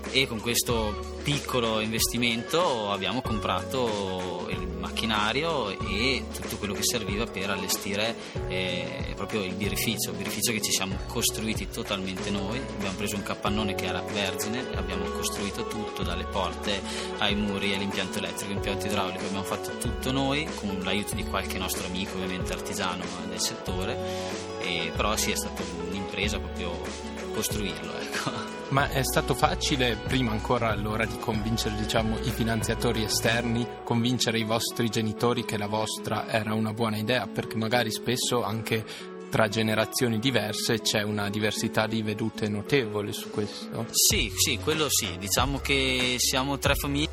e 0.09 0.27
con 0.27 0.41
questo 0.41 1.19
piccolo 1.21 1.79
investimento 1.79 2.89
abbiamo 2.89 3.21
comprato 3.21 4.47
il 4.49 4.67
macchinario 4.67 5.69
e 5.69 6.25
tutto 6.33 6.57
quello 6.57 6.73
che 6.73 6.81
serviva 6.81 7.27
per 7.27 7.51
allestire 7.51 8.15
eh, 8.47 9.13
proprio 9.15 9.43
il 9.43 9.53
birrificio, 9.53 10.09
il 10.09 10.17
birrificio 10.17 10.51
che 10.51 10.61
ci 10.61 10.71
siamo 10.71 10.97
costruiti 11.05 11.69
totalmente 11.69 12.31
noi, 12.31 12.57
abbiamo 12.57 12.95
preso 12.95 13.15
un 13.15 13.21
capannone 13.21 13.75
che 13.75 13.85
era 13.85 14.01
vergine, 14.01 14.65
abbiamo 14.73 15.05
costruito 15.05 15.67
tutto 15.67 16.01
dalle 16.01 16.25
porte 16.25 16.81
ai 17.19 17.35
muri 17.35 17.75
all'impianto 17.75 18.17
elettrico, 18.17 18.49
all'impianto 18.51 18.87
idraulico, 18.87 19.25
abbiamo 19.25 19.43
fatto 19.43 19.77
tutto 19.77 20.11
noi 20.11 20.47
con 20.55 20.79
l'aiuto 20.83 21.13
di 21.13 21.23
qualche 21.23 21.59
nostro 21.59 21.85
amico 21.85 22.15
ovviamente 22.15 22.51
artigiano 22.51 23.03
del 23.29 23.39
settore, 23.39 24.50
e, 24.61 24.91
però 24.95 25.15
sì 25.15 25.31
è 25.31 25.35
stata 25.35 25.61
un'impresa 25.87 26.39
proprio 26.39 26.71
costruirlo. 27.33 27.99
Ecco. 27.99 28.31
Ma 28.69 28.89
è 28.89 29.03
stato 29.03 29.33
facile, 29.33 29.97
prima 29.97 30.31
ancora 30.31 30.69
allora, 30.69 31.05
di 31.05 31.17
convincere 31.17 31.75
diciamo, 31.75 32.17
i 32.19 32.31
finanziatori 32.31 33.03
esterni, 33.03 33.67
convincere 33.83 34.39
i 34.39 34.45
vostri 34.45 34.89
genitori 34.89 35.43
che 35.43 35.57
la 35.57 35.67
vostra 35.67 36.27
era 36.29 36.53
una 36.53 36.71
buona 36.73 36.97
idea, 36.97 37.27
perché 37.27 37.57
magari 37.57 37.91
spesso 37.91 38.43
anche 38.43 38.85
tra 39.29 39.47
generazioni 39.47 40.19
diverse 40.19 40.81
c'è 40.81 41.01
una 41.03 41.29
diversità 41.29 41.87
di 41.87 42.01
vedute 42.01 42.47
notevole 42.47 43.11
su 43.11 43.29
questo. 43.29 43.87
Sì, 43.91 44.31
sì, 44.35 44.57
quello 44.57 44.87
sì, 44.89 45.17
diciamo 45.17 45.59
che 45.59 46.15
siamo 46.17 46.57
tre 46.57 46.75
famiglie, 46.75 47.09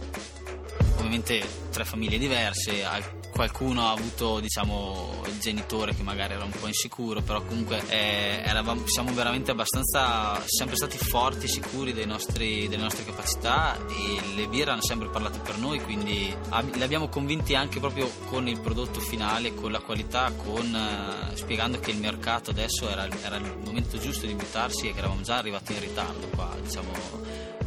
ovviamente 0.97 1.43
tre 1.71 1.85
famiglie 1.85 2.19
diverse, 2.19 2.85
qualcuno 3.31 3.87
ha 3.87 3.93
avuto 3.93 4.41
diciamo 4.41 5.23
il 5.27 5.39
genitore 5.39 5.95
che 5.95 6.03
magari 6.03 6.35
era 6.35 6.45
un 6.45 6.51
po' 6.51 6.67
insicuro, 6.67 7.21
però 7.23 7.43
comunque 7.43 7.83
eh, 7.89 8.43
eravamo- 8.45 8.87
siamo 8.87 9.13
veramente 9.13 9.51
abbastanza 9.51 10.43
sempre 10.47 10.77
stati 10.77 10.99
forti, 10.99 11.47
sicuri 11.49 11.93
dei 11.93 12.07
nostri- 12.07 12.69
delle 12.69 12.83
nostre 12.83 13.05
capacità 13.05 13.77
e 13.87 14.35
le 14.35 14.47
birre 14.49 14.73
hanno 14.73 14.83
sempre 14.83 15.09
parlato 15.09 15.39
per 15.41 15.59
noi, 15.59 15.81
quindi 15.81 16.35
ab- 16.49 16.75
li 16.75 16.83
abbiamo 16.83 17.09
convinti 17.09 17.55
anche 17.55 17.79
proprio 17.81 18.11
con 18.27 18.49
il 18.49 18.59
prodotto 18.61 19.01
finale, 19.01 19.55
con 19.55 19.71
la 19.71 19.81
qualità, 19.81 20.33
con, 20.33 20.75
eh, 20.75 21.37
spiegando 21.37 21.79
che 21.79 21.91
il 21.91 21.99
mercato 21.99 22.51
adesso 22.51 22.89
era, 22.89 23.07
era 23.23 23.37
il 23.37 23.57
momento 23.65 23.99
giusto 23.99 24.27
di 24.27 24.35
buttarsi 24.35 24.89
e 24.89 24.93
che 24.93 24.99
eravamo 24.99 25.21
già 25.23 25.37
arrivati 25.37 25.73
in 25.73 25.81
ritardo 25.81 26.27
qua, 26.29 26.55
diciamo 26.61 26.91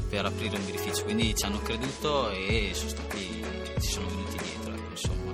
per 0.09 0.25
aprire 0.25 0.57
un 0.57 0.65
birrificio, 0.65 1.03
quindi 1.05 1.33
ci 1.33 1.45
hanno 1.45 1.61
creduto 1.61 2.29
e 2.31 2.71
sono 2.73 2.89
stati, 2.89 3.43
ci 3.79 3.87
sono 3.89 4.07
venuti 4.07 4.20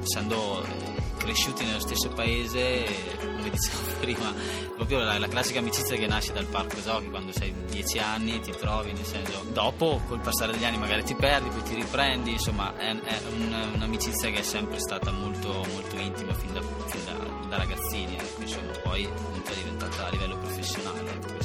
essendo 0.08 0.64
eh, 0.64 0.96
cresciuti 1.18 1.66
nello 1.66 1.80
stesso 1.80 2.10
paese, 2.10 2.86
eh, 2.86 3.18
come 3.20 3.50
dicevo 3.50 3.80
prima, 4.00 4.34
proprio 4.76 5.00
la, 5.00 5.20
la 5.20 5.28
classica 5.28 5.60
amicizia 5.60 5.96
che 5.98 6.08
nasce 6.08 6.32
dal 6.34 6.46
parco 6.46 6.82
giochi, 6.82 7.10
quando 7.10 7.32
sei 7.34 7.54
10 7.70 8.00
anni 8.00 8.40
ti 8.40 8.52
trovi, 8.52 8.94
nel 8.94 9.06
senso, 9.06 9.44
dopo 9.52 10.02
col 10.08 10.20
passare 10.22 10.54
degli 10.54 10.64
anni 10.66 10.78
magari 10.78 11.04
ti 11.04 11.16
perdi, 11.16 11.50
poi 11.50 11.64
ti 11.64 11.76
riprendi, 11.76 12.32
insomma 12.32 12.76
è, 12.78 12.90
è 12.96 13.22
un- 13.36 13.72
un'amicizia 13.76 14.30
che 14.32 14.40
è 14.40 14.44
sempre 14.44 14.80
stata 14.80 15.12
molto, 15.12 15.50
molto 15.74 15.98
intima 15.98 16.34
fin 16.34 16.54
da, 16.54 16.62
fin 16.62 17.04
da- 17.06 17.46
da 17.48 17.58
ragazzini, 17.58 18.16
ecco, 18.16 18.42
insomma, 18.42 18.72
poi 18.84 19.04
è 19.04 19.54
diventata 19.56 20.06
a 20.08 20.10
livello 20.10 20.38
professionale 20.38 21.37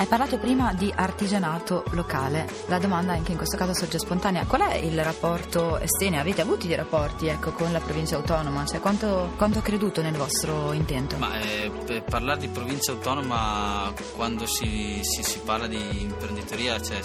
Hai 0.00 0.06
parlato 0.06 0.38
prima 0.38 0.72
di 0.72 0.90
artigianato 0.96 1.84
locale. 1.90 2.48
La 2.68 2.78
domanda 2.78 3.12
anche 3.12 3.32
in 3.32 3.36
questo 3.36 3.58
caso 3.58 3.74
sorge 3.74 3.98
spontanea. 3.98 4.46
Qual 4.46 4.62
è 4.62 4.76
il 4.76 5.04
rapporto 5.04 5.78
Estene? 5.78 6.18
Avete 6.18 6.40
avuto 6.40 6.66
dei 6.66 6.74
rapporti 6.74 7.26
ecco, 7.26 7.52
con 7.52 7.70
la 7.70 7.80
provincia 7.80 8.16
autonoma? 8.16 8.64
Cioè, 8.64 8.80
quanto, 8.80 9.34
quanto 9.36 9.58
ha 9.58 9.62
creduto 9.62 10.00
nel 10.00 10.14
vostro 10.16 10.72
intento? 10.72 11.18
Ma 11.18 11.38
eh, 11.38 11.70
parlare 12.00 12.40
di 12.40 12.48
provincia 12.48 12.92
autonoma 12.92 13.92
quando 14.16 14.46
si, 14.46 15.00
si- 15.02 15.22
si 15.22 15.38
parla 15.40 15.66
di 15.66 16.00
imprenditoria 16.00 16.80
cioè, 16.80 17.02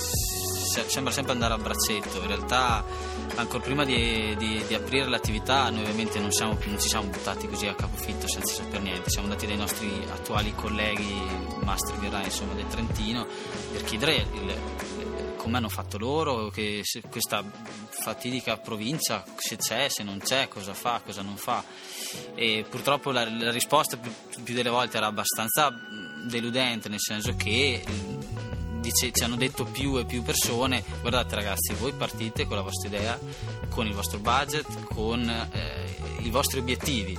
sembra 0.88 1.12
sempre 1.14 1.34
andare 1.34 1.54
a 1.54 1.58
braccetto, 1.58 2.20
in 2.22 2.28
realtà 2.28 2.84
ancora 3.36 3.64
prima 3.64 3.84
di, 3.86 4.36
di- 4.38 4.64
di 4.68 4.74
aprire 4.74 5.08
l'attività 5.08 5.70
noi 5.70 5.82
ovviamente 5.82 6.20
non, 6.20 6.32
siamo- 6.32 6.58
non 6.66 6.80
ci 6.80 6.88
siamo 6.88 7.08
buttati 7.10 7.48
così 7.48 7.68
a 7.68 7.76
capofitto 7.76 8.28
senza 8.28 8.54
sapere 8.54 8.80
niente, 8.84 9.10
siamo 9.10 9.28
andati 9.28 9.46
dai 9.46 9.58
nostri 9.58 9.90
attuali 10.12 10.54
colleghi 10.56 11.22
mastri 11.64 11.98
birrai 11.98 12.26
insomma 12.26 12.54
del 12.54 12.68
Trentino 12.68 13.26
per 13.72 13.84
chiedere 13.84 14.26
come 15.38 15.58
hanno 15.58 15.70
fatto 15.70 16.00
loro, 16.00 16.50
che 16.50 16.82
questa 17.08 17.44
fatidica 17.88 18.58
provincia 18.58 19.24
se 19.36 19.58
c'è, 19.58 19.90
se 19.90 20.02
non 20.02 20.18
c'è, 20.18 20.48
cosa 20.48 20.74
fa, 20.74 21.02
cosa 21.06 21.22
non 21.22 21.36
fa. 21.36 21.64
E 22.34 22.66
purtroppo 22.68 23.12
la, 23.12 23.30
la 23.30 23.52
risposta 23.52 23.96
più, 23.96 24.12
più 24.44 24.56
delle 24.56 24.72
volte 24.72 24.98
era 24.98 25.06
abbastanza 25.06 25.72
deludente, 26.26 26.90
nel 26.90 27.00
senso 27.00 27.36
che 27.36 27.84
dice- 28.86 29.12
ci 29.12 29.24
hanno 29.24 29.36
detto 29.36 29.66
più 29.66 29.98
e 29.98 30.06
più 30.06 30.22
persone, 30.22 30.84
guardate 31.02 31.36
ragazzi, 31.36 31.74
voi 31.74 31.94
partite 31.94 32.46
con 32.46 32.56
la 32.56 32.62
vostra 32.62 32.88
idea, 32.88 33.20
con 33.70 33.88
il 33.88 33.94
vostro 33.94 34.20
budget, 34.20 34.66
con 34.94 35.28
eh, 35.28 35.96
i 36.20 36.30
vostri 36.30 36.60
obiettivi. 36.60 37.18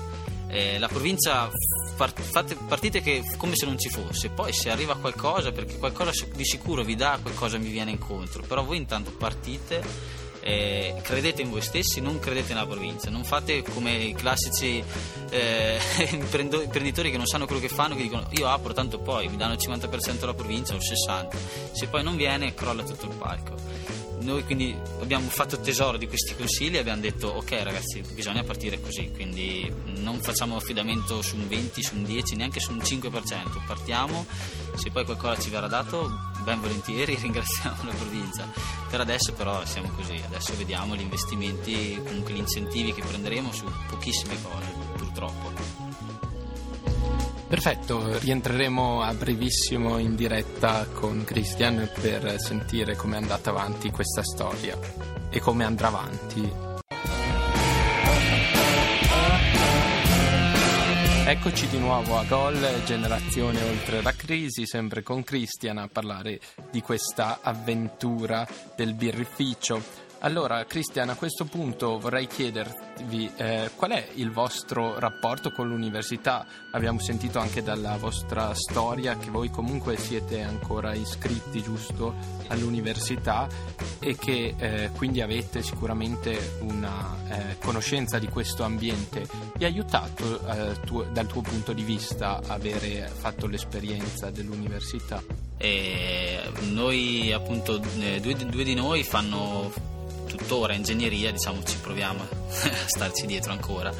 Eh, 0.49 0.79
la 0.79 0.87
provincia 0.87 1.51
fate 1.97 2.55
partite 2.69 3.01
che 3.01 3.25
come 3.37 3.57
se 3.57 3.67
non 3.67 3.79
ci 3.79 3.89
fosse, 3.89 4.29
poi 4.29 4.53
se 4.53 4.71
arriva 4.71 4.97
qualcosa, 4.97 5.51
perché 5.51 5.77
qualcosa 5.77 6.13
di 6.35 6.45
sicuro 6.45 6.85
vi 6.85 6.95
dà, 6.95 7.19
qualcosa 7.21 7.59
mi 7.59 7.71
viene 7.71 7.91
incontro, 7.91 8.43
però 8.43 8.63
voi 8.65 8.77
intanto 8.77 9.11
partite. 9.11 10.25
Eh, 10.47 10.95
credete 11.03 11.43
in 11.43 11.50
voi 11.50 11.61
stessi, 11.61 12.00
non 12.00 12.21
credete 12.21 12.55
nella 12.55 12.67
provincia, 12.67 13.11
non 13.11 13.25
fate 13.25 13.62
come 13.62 13.97
i 13.97 14.15
classici 14.15 14.83
eh, 15.31 15.79
imprenditori 16.12 17.11
che 17.11 17.17
non 17.17 17.26
sanno 17.26 17.47
quello 17.47 17.61
che 17.61 17.69
fanno, 17.69 17.97
che 17.97 18.03
dicono 18.03 18.29
io 18.31 18.47
apro 18.47 18.73
tanto 18.73 19.00
poi 19.00 19.26
mi 19.29 19.37
danno 19.37 19.55
il 19.55 19.59
50% 19.61 20.23
alla 20.23 20.35
provincia 20.35 20.75
o 20.75 20.76
il 20.76 20.83
60%, 20.83 21.37
se 21.73 21.88
poi 21.88 22.05
non 22.05 22.15
viene 22.15 22.55
crolla 22.55 22.85
tutto 22.85 23.07
il 23.07 23.15
palco. 23.17 23.96
Noi 24.26 24.42
quindi 24.45 24.76
abbiamo 25.00 25.28
fatto 25.28 25.61
tesoro 25.61 25.97
di 25.97 26.09
questi 26.09 26.35
consigli 26.35 26.75
e 26.75 26.78
abbiamo 26.80 27.00
detto 27.00 27.28
ok 27.28 27.62
ragazzi 27.62 28.02
bisogna 28.12 28.42
partire 28.42 28.80
così, 28.80 29.09
quindi 29.12 29.73
non 29.99 30.21
facciamo 30.21 30.56
affidamento 30.56 31.23
su 31.23 31.37
un 31.37 31.47
20, 31.47 31.80
su 31.80 31.95
un 31.95 32.02
10, 32.02 32.35
neanche 32.35 32.59
su 32.59 32.73
un 32.73 32.78
5%, 32.78 33.64
partiamo, 33.64 34.26
se 34.75 34.90
poi 34.90 35.04
qualcosa 35.04 35.40
ci 35.40 35.49
verrà 35.49 35.68
dato 35.68 36.11
ben 36.42 36.61
volentieri 36.61 37.14
ringraziamo 37.23 37.85
la 37.85 37.92
provincia. 37.92 38.50
Per 38.90 38.99
adesso 38.99 39.33
però 39.33 39.64
siamo 39.64 39.90
così, 39.90 40.21
adesso 40.26 40.56
vediamo 40.56 40.97
gli 40.97 41.02
investimenti, 41.02 41.97
comunque 42.04 42.35
gli 42.35 42.38
incentivi 42.38 42.92
che 42.92 43.02
prenderemo 43.02 43.52
su 43.52 43.64
pochissime 43.87 44.35
cose 44.42 44.73
purtroppo. 44.97 45.86
Perfetto, 47.49 48.19
rientreremo 48.19 49.03
a 49.03 49.15
brevissimo 49.15 49.99
in 49.99 50.17
diretta 50.17 50.85
con 50.87 51.23
Christian 51.25 51.88
per 52.00 52.41
sentire 52.41 52.97
come 52.97 53.15
è 53.15 53.21
andata 53.21 53.50
avanti 53.50 53.91
questa 53.91 54.25
storia 54.25 54.76
e 55.31 55.38
come 55.38 55.65
andrà 55.65 55.87
avanti. 55.87 56.50
Eccoci 61.29 61.69
di 61.69 61.79
nuovo 61.79 62.19
a 62.19 62.25
Gol, 62.25 62.83
generazione 62.85 63.62
oltre 63.62 64.03
la 64.03 64.12
crisi, 64.12 64.67
sempre 64.67 65.03
con 65.03 65.23
Christian 65.23 65.79
a 65.79 65.88
parlare 65.88 66.41
di 66.71 66.81
questa 66.81 67.38
avventura 67.43 68.47
del 68.76 68.95
birrificio. 68.95 70.06
Allora, 70.21 70.65
Cristian, 70.65 71.11
a 71.11 71.15
questo 71.15 71.45
punto 71.45 71.99
vorrei 71.99 72.27
chiedervi 72.27 73.31
eh, 73.37 73.71
qual 73.77 73.91
è 73.91 74.09
il 74.15 74.33
vostro 74.33 74.99
rapporto 74.99 75.51
con 75.51 75.69
l'università. 75.69 76.47
Abbiamo 76.73 76.99
sentito 77.01 77.39
anche 77.39 77.63
dalla 77.63 77.97
vostra 77.99 78.55
storia 78.55 79.19
che 79.19 79.31
voi 79.31 79.51
comunque 79.51 79.99
siete 79.99 80.43
ancora 80.43 80.95
iscritti, 80.95 81.63
giusto, 81.63 82.15
all'università 82.49 83.47
e 84.01 84.17
che 84.17 84.55
eh, 84.57 84.91
quindi 84.97 85.21
avete 85.21 85.63
sicuramente 85.63 86.57
una 86.61 87.15
eh, 87.29 87.59
conoscenza 87.59 88.19
di 88.19 88.29
questo 88.29 88.65
ambiente. 88.65 89.29
Vi 89.57 89.65
ha 89.65 89.69
aiutato 89.69 90.41
eh, 90.49 90.81
tu- 90.81 91.05
dal 91.13 91.27
tuo 91.27 91.43
punto 91.43 91.75
di 91.75 91.83
vista 91.83 92.41
avere 92.47 93.07
fatto 93.15 93.47
l'esperienza 93.47 94.31
dell'università? 94.31 95.23
E 95.59 96.41
noi 96.71 97.33
appunto 97.33 97.81
eh, 97.99 98.19
due, 98.21 98.35
due 98.35 98.65
di 98.65 98.75
noi 98.75 99.05
fanno 99.05 99.95
tuttora 100.26 100.75
ingegneria, 100.75 101.30
diciamo 101.30 101.62
ci 101.64 101.76
proviamo 101.78 102.23
a 102.23 102.87
starci 102.87 103.26
dietro 103.26 103.52
ancora. 103.52 103.92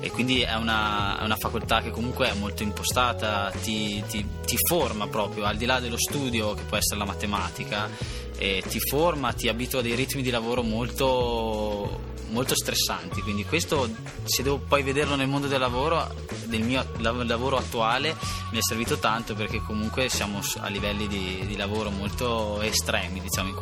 E 0.00 0.10
quindi 0.10 0.40
è 0.42 0.54
una, 0.54 1.20
è 1.20 1.24
una 1.24 1.36
facoltà 1.36 1.80
che 1.82 1.90
comunque 1.90 2.30
è 2.30 2.34
molto 2.34 2.62
impostata, 2.62 3.52
ti, 3.62 4.02
ti- 4.08 4.26
ti 4.44 4.56
forma 4.68 5.06
proprio 5.08 5.44
al 5.44 5.56
di 5.56 5.66
là 5.66 5.80
dello 5.80 5.98
studio 5.98 6.54
che 6.54 6.62
può 6.62 6.76
essere 6.76 6.98
la 6.98 7.06
matematica, 7.06 7.88
ti 8.36 8.78
forma, 8.80 9.32
ti 9.32 9.48
abitua 9.48 9.78
a 9.80 9.82
dei 9.82 9.94
ritmi 9.94 10.20
di 10.22 10.30
lavoro 10.30 10.62
molto 10.62 12.12
molto 12.30 12.54
stressanti. 12.54 13.20
Quindi 13.22 13.44
questo 13.44 13.88
se 14.24 14.42
devo 14.42 14.58
poi 14.58 14.82
vederlo 14.82 15.14
nel 15.14 15.28
mondo 15.28 15.46
del 15.46 15.60
lavoro 15.60 16.12
del 16.46 16.62
mio 16.62 16.84
lav- 16.98 17.22
lavoro 17.22 17.56
attuale 17.56 18.14
mi 18.50 18.58
è 18.58 18.62
servito 18.62 18.98
tanto 18.98 19.34
perché 19.34 19.62
comunque 19.62 20.08
siamo 20.08 20.40
a 20.58 20.68
livelli 20.68 21.06
di, 21.08 21.44
di 21.46 21.56
lavoro 21.56 21.90
molto 21.90 22.60
estremi 22.60 23.20
diciamo 23.20 23.54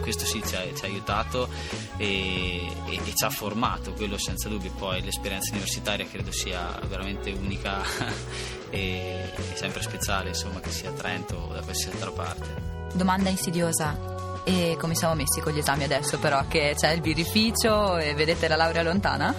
questo 0.00 0.24
sì 0.26 0.42
ci 0.44 0.54
ha, 0.54 0.62
ci 0.74 0.84
ha 0.84 0.88
aiutato 0.88 1.48
e, 1.96 2.66
e- 2.88 3.00
e 3.04 3.14
ci 3.14 3.24
ha 3.24 3.30
formato, 3.30 3.92
quello 3.92 4.18
senza 4.18 4.48
dubbio. 4.48 4.70
Poi 4.72 5.02
l'esperienza 5.02 5.50
universitaria 5.52 6.06
credo 6.06 6.30
sia 6.30 6.78
veramente 6.88 7.30
unica 7.30 7.82
e, 8.70 9.32
e 9.36 9.56
sempre 9.56 9.82
speciale, 9.82 10.28
insomma, 10.28 10.60
che 10.60 10.70
sia 10.70 10.90
a 10.90 10.92
Trento 10.92 11.36
o 11.36 11.52
da 11.52 11.62
qualsiasi 11.62 11.94
altra 11.94 12.10
parte. 12.10 12.62
Domanda 12.94 13.28
insidiosa. 13.28 14.12
E 14.46 14.76
come 14.78 14.94
siamo 14.94 15.14
messi 15.14 15.40
con 15.40 15.54
gli 15.54 15.58
esami 15.58 15.84
adesso 15.84 16.18
però? 16.18 16.44
Che 16.46 16.74
c'è 16.76 16.90
il 16.92 17.00
birrificio 17.00 17.96
e 17.96 18.12
vedete 18.12 18.46
la 18.46 18.56
laurea 18.56 18.82
lontana? 18.82 19.34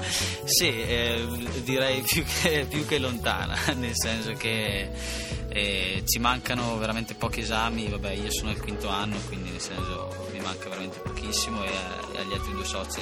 Sì, 0.46 0.82
eh, 0.82 1.28
direi 1.64 2.02
più 2.02 2.24
che, 2.24 2.66
più 2.68 2.88
che 2.88 2.98
lontana, 2.98 3.56
nel 3.78 3.94
senso 3.94 4.32
che 4.32 4.90
eh, 5.56 6.04
ci 6.06 6.20
mancano 6.20 6.78
veramente 6.78 7.14
pochi 7.14 7.40
esami, 7.40 7.88
vabbè 7.88 8.12
io 8.12 8.30
sono 8.30 8.50
al 8.50 8.60
quinto 8.60 8.90
anno, 8.90 9.16
quindi 9.28 9.52
nel 9.52 9.62
senso 9.62 10.28
mi 10.34 10.42
manca 10.42 10.68
veramente 10.68 11.00
pochissimo 11.00 11.64
e, 11.64 11.70
e 11.70 12.18
agli 12.18 12.34
altri 12.34 12.52
due 12.52 12.66
soci 12.66 13.00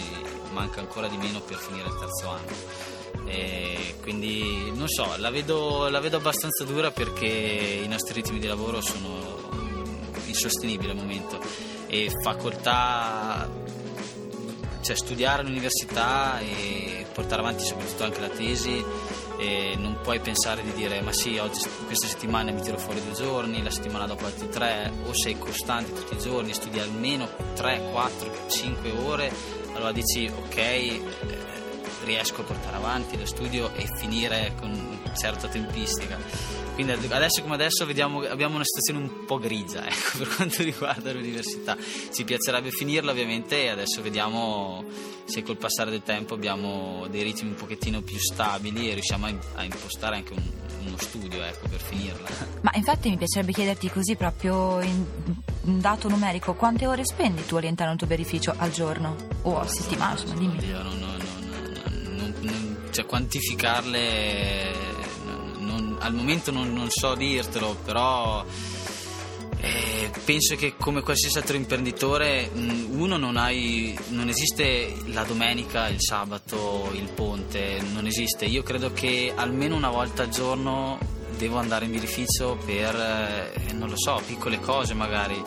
manca 0.51 0.79
ancora 0.79 1.07
di 1.07 1.17
meno 1.17 1.41
per 1.41 1.57
finire 1.57 1.87
il 1.87 1.97
terzo 1.97 2.29
anno. 2.29 3.25
E 3.25 3.95
quindi 4.01 4.71
non 4.71 4.87
so, 4.87 5.15
la 5.17 5.31
vedo, 5.31 5.89
la 5.89 5.99
vedo 5.99 6.17
abbastanza 6.17 6.63
dura 6.63 6.91
perché 6.91 7.25
i 7.25 7.87
nostri 7.87 8.13
ritmi 8.13 8.37
di 8.37 8.45
lavoro 8.45 8.81
sono 8.81 9.49
insostenibili 10.27 10.91
al 10.91 10.95
momento 10.95 11.39
e 11.87 12.11
facoltà 12.21 13.49
cioè 14.81 14.95
studiare 14.95 15.41
all'università 15.41 16.39
e 16.39 17.05
portare 17.13 17.41
avanti 17.41 17.63
soprattutto 17.63 18.03
anche 18.03 18.19
la 18.19 18.29
tesi 18.29 18.83
e 19.37 19.75
non 19.77 19.99
puoi 20.01 20.19
pensare 20.19 20.61
di 20.63 20.71
dire 20.73 21.01
ma 21.01 21.11
sì 21.11 21.37
oggi 21.37 21.61
questa 21.85 22.07
settimana 22.07 22.51
mi 22.51 22.61
tiro 22.61 22.77
fuori 22.77 23.03
due 23.03 23.13
giorni 23.13 23.63
la 23.63 23.69
settimana 23.69 24.05
dopo 24.05 24.25
altri 24.25 24.49
tre 24.49 24.91
o 25.05 25.13
sei 25.13 25.37
costante 25.37 25.93
tutti 25.93 26.13
i 26.15 26.19
giorni 26.19 26.53
studi 26.53 26.79
almeno 26.79 27.27
3, 27.53 27.89
4, 27.91 28.31
5 28.47 28.91
ore 28.91 29.31
allora 29.73 29.91
dici 29.91 30.27
ok 30.27 30.57
eh, 30.57 31.01
riesco 32.05 32.41
a 32.41 32.43
portare 32.43 32.75
avanti 32.75 33.17
lo 33.17 33.25
studio 33.25 33.73
e 33.75 33.87
finire 33.97 34.53
con 34.59 34.69
una 34.71 35.15
certa 35.15 35.47
tempistica 35.47 36.17
quindi 36.73 36.91
adesso 37.09 37.41
come 37.41 37.53
adesso 37.55 37.86
vediamo, 37.86 38.21
abbiamo 38.21 38.55
una 38.55 38.63
situazione 38.65 38.99
un 38.99 39.25
po' 39.25 39.38
grigia 39.39 39.86
ecco, 39.88 40.17
per 40.17 40.27
quanto 40.36 40.63
riguarda 40.63 41.12
l'università. 41.13 41.77
Ci 42.12 42.23
piacerebbe 42.23 42.71
finirla 42.71 43.12
ovviamente 43.12 43.63
e 43.63 43.69
adesso 43.69 44.01
vediamo 44.01 44.83
se 45.25 45.41
col 45.43 45.57
passare 45.57 45.89
del 45.91 46.03
tempo 46.03 46.33
abbiamo 46.33 47.07
dei 47.09 47.23
ritmi 47.23 47.49
un 47.49 47.55
pochettino 47.55 48.01
più 48.01 48.17
stabili 48.19 48.89
e 48.89 48.93
riusciamo 48.93 49.25
a, 49.55 49.63
impostare 49.63 50.17
anche 50.17 50.33
un- 50.33 50.51
uno 50.86 50.97
studio 50.97 51.41
ecco, 51.41 51.69
per 51.69 51.79
finirla. 51.79 52.27
Ma 52.62 52.71
infatti 52.75 53.09
mi 53.09 53.17
piacerebbe 53.17 53.53
chiederti 53.53 53.89
così 53.89 54.15
proprio 54.17 54.81
in 54.81 55.05
un 55.65 55.79
dato 55.79 56.09
numerico, 56.09 56.55
quante 56.55 56.86
ore 56.88 57.05
spendi 57.05 57.45
tu 57.45 57.55
all'interno 57.55 57.91
del 57.95 57.99
tuo 57.99 58.07
birrificio 58.07 58.53
al 58.57 58.71
giorno? 58.71 59.15
O 59.43 59.59
a 59.59 59.67
settimana, 59.67 60.12
insomma, 60.19 60.33
dimmi. 60.39 60.57
Oddio, 60.57 60.81
non- 60.83 60.99
non- 60.99 61.17
non- 61.49 62.15
non- 62.17 62.33
non- 62.41 62.77
cioè, 62.91 63.05
quantificarle 63.05 64.71
non- 64.73 64.81
non- 64.81 64.92
al 66.03 66.13
momento 66.13 66.51
non, 66.51 66.73
non 66.73 66.89
so 66.89 67.15
dirtelo, 67.15 67.75
però 67.83 68.45
eh, 69.59 70.11
penso 70.25 70.55
che 70.55 70.75
come 70.77 71.01
qualsiasi 71.01 71.37
altro 71.37 71.55
imprenditore, 71.55 72.49
mh, 72.53 72.99
uno 72.99 73.15
non 73.15 73.37
hai, 73.37 73.97
non 74.09 74.27
esiste 74.27 74.93
la 75.05 75.23
domenica, 75.23 75.87
il 75.87 76.01
sabato, 76.01 76.91
il 76.93 77.09
ponte, 77.09 77.81
non 77.93 78.05
esiste. 78.05 78.45
Io 78.45 78.61
credo 78.61 78.91
che 78.91 79.31
almeno 79.33 79.75
una 79.75 79.89
volta 79.89 80.23
al 80.23 80.29
giorno 80.29 80.99
devo 81.37 81.57
andare 81.57 81.85
in 81.85 81.91
birrificio 81.91 82.57
per, 82.65 82.93
eh, 82.93 83.73
non 83.73 83.89
lo 83.89 83.97
so, 83.97 84.21
piccole 84.25 84.59
cose 84.59 84.93
magari. 84.93 85.41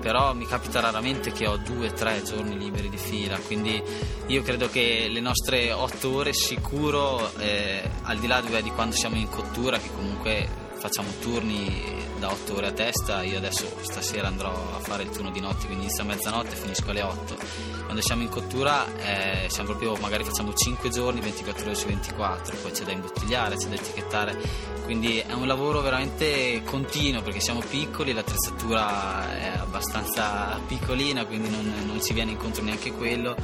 Però 0.00 0.32
mi 0.34 0.46
capita 0.46 0.80
raramente 0.80 1.30
che 1.30 1.46
ho 1.46 1.56
due 1.56 1.88
o 1.88 1.92
tre 1.92 2.22
giorni 2.22 2.58
liberi 2.58 2.88
di 2.88 2.96
fila, 2.96 3.38
quindi 3.38 3.82
io 4.26 4.42
credo 4.42 4.68
che 4.68 5.08
le 5.08 5.20
nostre 5.20 5.72
otto 5.72 6.14
ore 6.14 6.32
sicuro, 6.32 7.30
eh, 7.38 7.82
al 8.02 8.18
di 8.18 8.26
là 8.26 8.40
di 8.40 8.70
quando 8.70 8.96
siamo 8.96 9.16
in 9.16 9.28
cottura, 9.28 9.78
che 9.78 9.90
comunque 9.94 10.48
facciamo 10.78 11.10
turni 11.20 11.99
da 12.20 12.30
8 12.30 12.54
ore 12.54 12.66
a 12.66 12.72
testa, 12.72 13.22
io 13.22 13.38
adesso 13.38 13.66
stasera 13.80 14.28
andrò 14.28 14.50
a 14.50 14.78
fare 14.78 15.04
il 15.04 15.08
turno 15.08 15.30
di 15.30 15.40
notte, 15.40 15.64
quindi 15.64 15.84
inizio 15.84 16.02
a 16.02 16.06
mezzanotte 16.06 16.52
e 16.52 16.56
finisco 16.56 16.90
alle 16.90 17.00
8. 17.02 17.36
Quando 17.84 18.02
siamo 18.02 18.22
in 18.22 18.28
cottura 18.28 18.84
eh, 18.98 19.48
siamo 19.48 19.70
proprio, 19.70 19.96
magari 19.96 20.22
facciamo 20.22 20.52
5 20.52 20.90
giorni, 20.90 21.20
24 21.20 21.64
ore 21.64 21.74
su 21.74 21.86
24, 21.86 22.56
poi 22.58 22.70
c'è 22.72 22.84
da 22.84 22.92
imbottigliare, 22.92 23.56
c'è 23.56 23.68
da 23.68 23.74
etichettare, 23.74 24.38
quindi 24.84 25.18
è 25.18 25.32
un 25.32 25.46
lavoro 25.46 25.80
veramente 25.80 26.62
continuo 26.62 27.22
perché 27.22 27.40
siamo 27.40 27.60
piccoli, 27.60 28.12
l'attrezzatura 28.12 29.38
è 29.38 29.58
abbastanza 29.58 30.60
piccolina, 30.66 31.24
quindi 31.24 31.48
non, 31.48 31.72
non 31.86 32.02
ci 32.02 32.12
viene 32.12 32.32
incontro 32.32 32.62
neanche 32.62 32.92
quello 32.92 33.34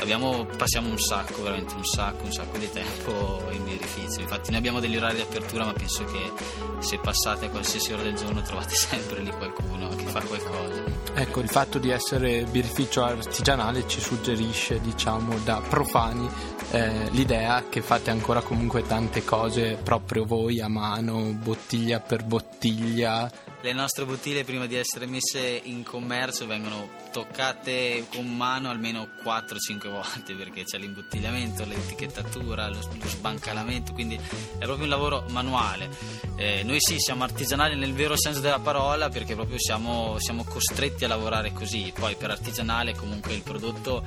abbiamo, 0.00 0.46
passiamo 0.56 0.88
un 0.88 0.98
sacco, 0.98 1.42
veramente 1.42 1.74
un 1.74 1.84
sacco, 1.84 2.24
un 2.24 2.32
sacco 2.32 2.58
di 2.58 2.70
tempo 2.70 3.42
in 3.50 3.64
birrificio. 3.64 4.20
Infatti 4.20 4.50
noi 4.50 4.58
abbiamo 4.58 4.80
degli 4.80 4.96
orari 4.96 5.16
di 5.16 5.22
apertura, 5.22 5.64
ma 5.64 5.72
penso 5.72 6.04
che 6.04 6.32
se 6.80 6.98
passate 6.98 7.46
a 7.46 7.50
qualsiasi 7.50 7.92
ora 7.92 8.02
del 8.02 8.14
giorno 8.14 8.42
trovate 8.42 8.74
sempre 8.76 9.20
lì 9.20 9.30
qualcuno 9.30 9.88
che 9.90 10.04
fa 10.04 10.20
qualcosa. 10.20 10.82
Ecco, 11.14 11.40
il 11.40 11.48
fatto 11.48 11.78
di 11.78 11.90
essere 11.90 12.44
birrificio 12.44 13.02
artigianale 13.02 13.86
ci 13.86 14.00
suggerisce, 14.00 14.80
diciamo, 14.80 15.38
da 15.44 15.60
profani 15.66 16.28
eh, 16.70 17.08
l'idea 17.10 17.64
che 17.68 17.82
fate 17.82 18.10
ancora 18.10 18.42
comunque 18.42 18.82
tante 18.82 19.24
cose 19.24 19.76
proprio 19.82 20.24
voi 20.24 20.60
a 20.60 20.68
mano, 20.68 21.20
bottiglia 21.32 21.98
per 22.00 22.22
bottiglia, 22.24 23.30
le 23.62 23.72
nostre 23.74 24.06
bottiglie 24.06 24.44
prima 24.44 24.66
di 24.66 24.74
essere 24.74 25.04
messe 25.06 25.60
in 25.64 25.82
commercio 25.82 26.46
vengono 26.46 26.88
toccate 27.12 28.06
con 28.12 28.34
mano 28.34 28.70
almeno 28.70 29.08
4-5 29.22 29.88
volte 29.88 30.34
perché 30.34 30.64
c'è 30.64 30.78
l'imbottigliamento, 30.78 31.64
l'etichettatura, 31.64 32.68
lo, 32.68 32.78
lo 32.78 33.08
sbancalamento, 33.08 33.92
quindi 33.92 34.14
è 34.14 34.64
proprio 34.64 34.84
un 34.84 34.88
lavoro 34.88 35.24
manuale. 35.30 35.90
Eh, 36.36 36.62
noi 36.62 36.80
sì, 36.80 36.98
siamo 36.98 37.24
artigianali 37.24 37.76
nel 37.76 37.92
vero 37.92 38.16
senso 38.16 38.40
della 38.40 38.60
parola 38.60 39.10
perché 39.10 39.34
proprio 39.34 39.58
siamo, 39.58 40.18
siamo 40.18 40.44
costretti 40.44 41.04
a 41.04 41.08
lavorare 41.08 41.52
così, 41.52 41.92
poi 41.94 42.16
per 42.16 42.30
artigianale 42.30 42.94
comunque 42.94 43.34
il 43.34 43.42
prodotto 43.42 44.02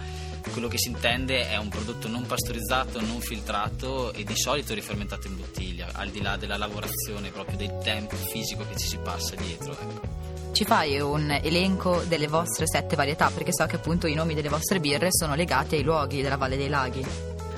quello 0.52 0.68
che 0.68 0.78
si 0.78 0.90
intende 0.90 1.50
è 1.50 1.58
un 1.58 1.70
prodotto 1.70 2.08
non 2.08 2.26
pastorizzato, 2.26 3.00
non 3.02 3.20
filtrato 3.20 4.14
e 4.14 4.24
di 4.24 4.36
solito 4.36 4.74
rifermentato 4.74 5.28
in 5.28 5.38
bottiglia, 5.38 5.90
al 5.94 6.10
di 6.10 6.22
là 6.22 6.38
della 6.38 6.58
lavorazione 6.58 7.30
proprio 7.30 7.58
del 7.58 7.78
tempo 7.84 8.16
fisico 8.16 8.66
che 8.68 8.78
ci 8.78 8.88
si 8.88 8.98
passa 8.98 9.36
dietro. 9.36 9.72
Ecco. 9.72 10.14
Ci 10.54 10.66
fai 10.66 11.00
un 11.00 11.32
elenco 11.32 12.04
delle 12.08 12.28
vostre 12.28 12.68
sette 12.68 12.96
varietà? 12.96 13.32
Perché 13.34 13.52
so 13.52 13.66
che 13.66 13.78
appunto 13.78 14.06
i 14.06 14.14
nomi 14.14 14.36
delle 14.36 14.50
vostre 14.50 14.80
birre 14.80 15.08
sono 15.12 15.34
legati 15.34 15.76
ai 15.76 15.84
luoghi 15.84 16.22
della 16.22 16.38
Valle 16.38 16.58
dei 16.58 16.70
Laghi. 16.70 17.06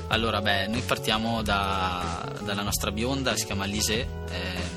Allora, 0.08 0.40
beh, 0.40 0.68
noi 0.68 0.82
partiamo 0.82 1.42
da, 1.42 2.32
dalla 2.44 2.62
nostra 2.62 2.92
bionda, 2.92 3.36
si 3.36 3.46
chiama 3.46 3.66
Lisée. 3.66 4.08
Eh, 4.30 4.75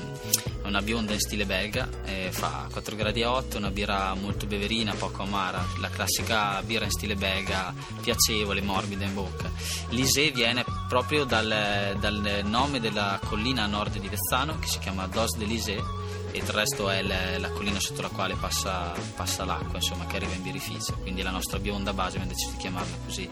una 0.69 0.81
bionda 0.81 1.13
in 1.13 1.19
stile 1.19 1.45
belga, 1.45 1.89
eh, 2.05 2.29
fa 2.31 2.67
4 2.71 2.95
gradi 2.95 3.21
e 3.21 3.25
8, 3.25 3.57
una 3.57 3.71
birra 3.71 4.13
molto 4.13 4.45
beverina, 4.45 4.93
poco 4.93 5.23
amara, 5.23 5.63
la 5.79 5.89
classica 5.89 6.61
birra 6.61 6.85
in 6.85 6.91
stile 6.91 7.15
belga, 7.15 7.73
piacevole, 8.01 8.61
morbida 8.61 9.03
in 9.03 9.13
bocca. 9.13 9.51
L'Isée 9.89 10.31
viene 10.31 10.63
proprio 10.87 11.25
dal, 11.25 11.97
dal, 11.99 12.41
nome 12.43 12.79
della 12.79 13.19
collina 13.25 13.63
a 13.63 13.67
nord 13.67 13.97
di 13.97 14.07
Vezzano 14.07 14.59
che 14.59 14.67
si 14.67 14.79
chiama 14.79 15.07
Dos 15.07 15.35
de 15.37 15.45
l'Isée 15.45 15.83
e 16.31 16.37
il 16.37 16.47
resto 16.47 16.89
è 16.89 17.01
la, 17.01 17.39
la, 17.39 17.49
collina 17.49 17.79
sotto 17.79 18.03
la 18.03 18.09
quale 18.09 18.35
passa, 18.35 18.93
passa 19.15 19.45
l'acqua, 19.45 19.79
insomma, 19.79 20.05
che 20.05 20.17
arriva 20.17 20.33
in 20.33 20.43
birrificio, 20.43 20.93
quindi 21.01 21.23
la 21.23 21.31
nostra 21.31 21.59
bionda 21.59 21.93
base 21.93 22.17
abbiamo 22.17 22.31
deciso 22.31 22.51
di 22.51 22.57
chiamarla 22.57 22.95
così. 23.03 23.27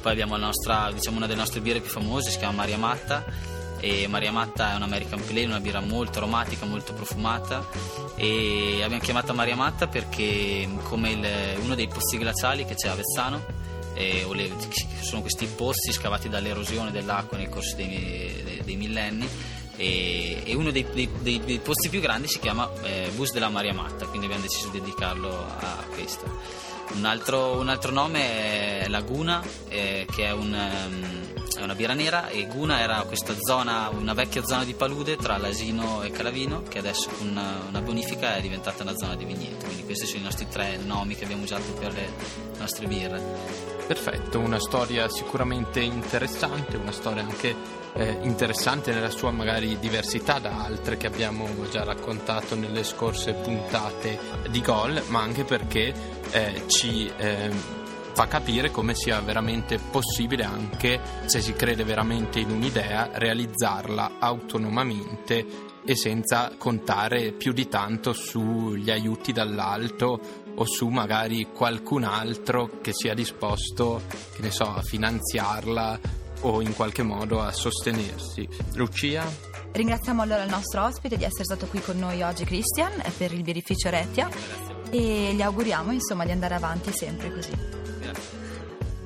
Poi 0.00 0.12
abbiamo 0.12 0.36
nostra, 0.36 0.90
diciamo, 0.92 1.16
una 1.16 1.26
delle 1.26 1.40
nostre 1.40 1.60
birre 1.60 1.80
più 1.80 1.90
famose, 1.90 2.30
si 2.30 2.38
chiama 2.38 2.54
Maria 2.54 2.78
Matta 2.78 3.49
e 3.80 4.06
Maria 4.08 4.32
Matta 4.32 4.72
è 4.72 4.76
un 4.76 4.82
American 4.82 5.24
Pale, 5.24 5.44
una 5.46 5.60
birra 5.60 5.80
molto 5.80 6.18
aromatica, 6.18 6.66
molto 6.66 6.92
profumata. 6.92 7.66
E 8.14 8.80
abbiamo 8.82 9.02
chiamata 9.02 9.32
Maria 9.32 9.56
Matta 9.56 9.88
perché 9.88 10.68
come 10.84 11.10
il, 11.10 11.26
uno 11.62 11.74
dei 11.74 11.88
pozzi 11.88 12.18
glaciali 12.18 12.64
che 12.64 12.74
c'è 12.74 12.88
a 12.88 12.94
Vezzano 12.94 13.60
sono 15.10 15.22
questi 15.22 15.46
pozzi 15.46 15.92
scavati 15.92 16.28
dall'erosione 16.28 16.92
dell'acqua 16.92 17.36
nel 17.36 17.48
corso 17.48 17.74
dei, 17.74 17.88
dei, 18.44 18.60
dei 18.64 18.76
millenni 18.76 19.28
e, 19.76 20.42
e 20.44 20.54
uno 20.54 20.70
dei, 20.70 20.86
dei, 20.92 21.40
dei, 21.44 21.58
posti 21.58 21.88
più 21.88 22.00
grandi 22.00 22.28
si 22.28 22.38
chiama 22.38 22.70
eh, 22.82 23.10
Bus 23.14 23.32
della 23.32 23.48
Maria 23.48 23.74
Matta 23.74 24.06
quindi 24.06 24.26
abbiamo 24.26 24.44
deciso 24.44 24.68
di 24.68 24.78
dedicarlo 24.78 25.28
a 25.30 25.84
questo. 25.92 26.68
Un 26.92 27.04
altro, 27.04 27.58
un 27.58 27.68
altro 27.68 27.92
nome 27.92 28.80
è 28.80 28.88
Laguna 28.88 29.42
eh, 29.68 30.06
che 30.10 30.26
è 30.26 30.32
un 30.32 30.52
um, 30.52 31.29
è 31.60 31.62
una 31.62 31.74
birra 31.74 31.92
nera 31.92 32.28
e 32.28 32.46
Guna 32.46 32.80
era 32.80 33.02
questa 33.02 33.34
zona, 33.38 33.90
una 33.90 34.14
vecchia 34.14 34.42
zona 34.42 34.64
di 34.64 34.72
palude 34.72 35.16
tra 35.16 35.36
l'Asino 35.36 36.02
e 36.02 36.10
Calavino 36.10 36.62
che 36.62 36.78
adesso 36.78 37.10
con 37.10 37.28
una, 37.28 37.60
una 37.68 37.82
bonifica 37.82 38.34
è 38.34 38.40
diventata 38.40 38.82
una 38.82 38.96
zona 38.96 39.14
di 39.14 39.26
vigneto, 39.26 39.66
quindi 39.66 39.84
questi 39.84 40.06
sono 40.06 40.20
i 40.20 40.24
nostri 40.24 40.48
tre 40.48 40.78
nomi 40.78 41.14
che 41.14 41.24
abbiamo 41.24 41.42
usato 41.42 41.70
per 41.72 41.92
le 41.92 42.08
nostre 42.58 42.86
birre. 42.86 43.22
Perfetto, 43.86 44.38
una 44.38 44.58
storia 44.58 45.08
sicuramente 45.10 45.80
interessante, 45.80 46.76
una 46.76 46.92
storia 46.92 47.22
anche 47.22 47.54
eh, 47.92 48.18
interessante 48.22 48.94
nella 48.94 49.10
sua 49.10 49.30
magari 49.30 49.78
diversità 49.78 50.38
da 50.38 50.64
altre 50.64 50.96
che 50.96 51.08
abbiamo 51.08 51.46
già 51.70 51.84
raccontato 51.84 52.54
nelle 52.54 52.84
scorse 52.84 53.34
puntate 53.34 54.18
di 54.48 54.62
Gol, 54.62 55.02
ma 55.08 55.20
anche 55.20 55.44
perché 55.44 55.92
eh, 56.30 56.62
ci 56.68 57.10
eh, 57.16 57.78
fa 58.20 58.26
capire 58.26 58.70
come 58.70 58.94
sia 58.94 59.18
veramente 59.22 59.78
possibile 59.78 60.44
anche 60.44 61.00
se 61.24 61.40
si 61.40 61.54
crede 61.54 61.84
veramente 61.84 62.38
in 62.38 62.50
un'idea 62.50 63.08
realizzarla 63.14 64.16
autonomamente 64.18 65.46
e 65.82 65.96
senza 65.96 66.52
contare 66.58 67.32
più 67.32 67.54
di 67.54 67.66
tanto 67.66 68.12
sugli 68.12 68.90
aiuti 68.90 69.32
dall'alto 69.32 70.20
o 70.54 70.64
su 70.66 70.88
magari 70.88 71.48
qualcun 71.50 72.04
altro 72.04 72.80
che 72.82 72.92
sia 72.92 73.14
disposto, 73.14 74.02
che 74.34 74.42
ne 74.42 74.50
so, 74.50 74.64
a 74.64 74.82
finanziarla 74.82 75.98
o 76.42 76.60
in 76.60 76.74
qualche 76.74 77.02
modo 77.02 77.40
a 77.40 77.52
sostenersi. 77.52 78.46
Lucia? 78.74 79.24
Ringraziamo 79.72 80.20
allora 80.20 80.42
il 80.42 80.50
nostro 80.50 80.84
ospite 80.84 81.16
di 81.16 81.24
essere 81.24 81.44
stato 81.44 81.66
qui 81.68 81.80
con 81.80 81.98
noi 81.98 82.20
oggi, 82.20 82.44
Christian, 82.44 82.92
per 83.16 83.32
il 83.32 83.42
birrificio 83.42 83.88
Retia 83.88 84.28
e 84.90 85.32
gli 85.32 85.40
auguriamo 85.40 85.90
insomma 85.90 86.26
di 86.26 86.32
andare 86.32 86.54
avanti 86.54 86.92
sempre 86.92 87.32
così. 87.32 87.79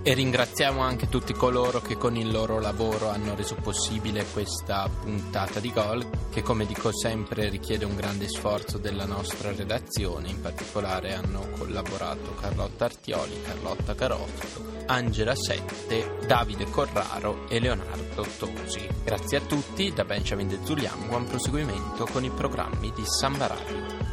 E 0.06 0.12
ringraziamo 0.12 0.82
anche 0.82 1.08
tutti 1.08 1.32
coloro 1.32 1.80
che 1.80 1.96
con 1.96 2.14
il 2.14 2.30
loro 2.30 2.60
lavoro 2.60 3.08
hanno 3.08 3.34
reso 3.34 3.54
possibile 3.54 4.26
questa 4.34 4.86
puntata 5.00 5.60
di 5.60 5.72
Gol, 5.72 6.06
che 6.30 6.42
come 6.42 6.66
dico 6.66 6.94
sempre 6.94 7.48
richiede 7.48 7.86
un 7.86 7.96
grande 7.96 8.28
sforzo 8.28 8.76
della 8.76 9.06
nostra 9.06 9.50
redazione, 9.54 10.28
in 10.28 10.42
particolare 10.42 11.14
hanno 11.14 11.48
collaborato 11.56 12.34
Carlotta 12.38 12.84
Artioli, 12.84 13.40
Carlotta 13.40 13.94
Carotto, 13.94 14.82
Angela 14.88 15.34
Sette, 15.34 16.18
Davide 16.26 16.66
Corraro 16.66 17.48
e 17.48 17.58
Leonardo 17.58 18.26
Tosi. 18.36 18.86
Grazie 19.02 19.38
a 19.38 19.40
tutti, 19.40 19.90
da 19.94 20.04
Benjamin 20.04 20.48
De 20.48 20.58
Zulian, 20.64 21.06
buon 21.06 21.24
proseguimento 21.24 22.04
con 22.12 22.24
i 22.24 22.30
programmi 22.30 22.92
di 22.94 23.04
Samba 23.06 23.46
Radio. 23.46 24.12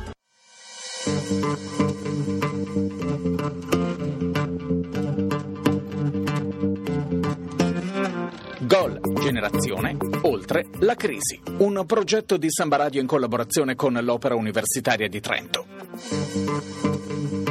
Generazione 9.21 9.97
Oltre 10.23 10.65
la 10.79 10.95
crisi, 10.95 11.39
un 11.59 11.83
progetto 11.85 12.37
di 12.37 12.49
Samba 12.49 12.77
Radio 12.77 13.01
in 13.01 13.07
collaborazione 13.07 13.75
con 13.75 13.93
l'Opera 13.93 14.33
Universitaria 14.33 15.07
di 15.07 15.19
Trento. 15.19 17.50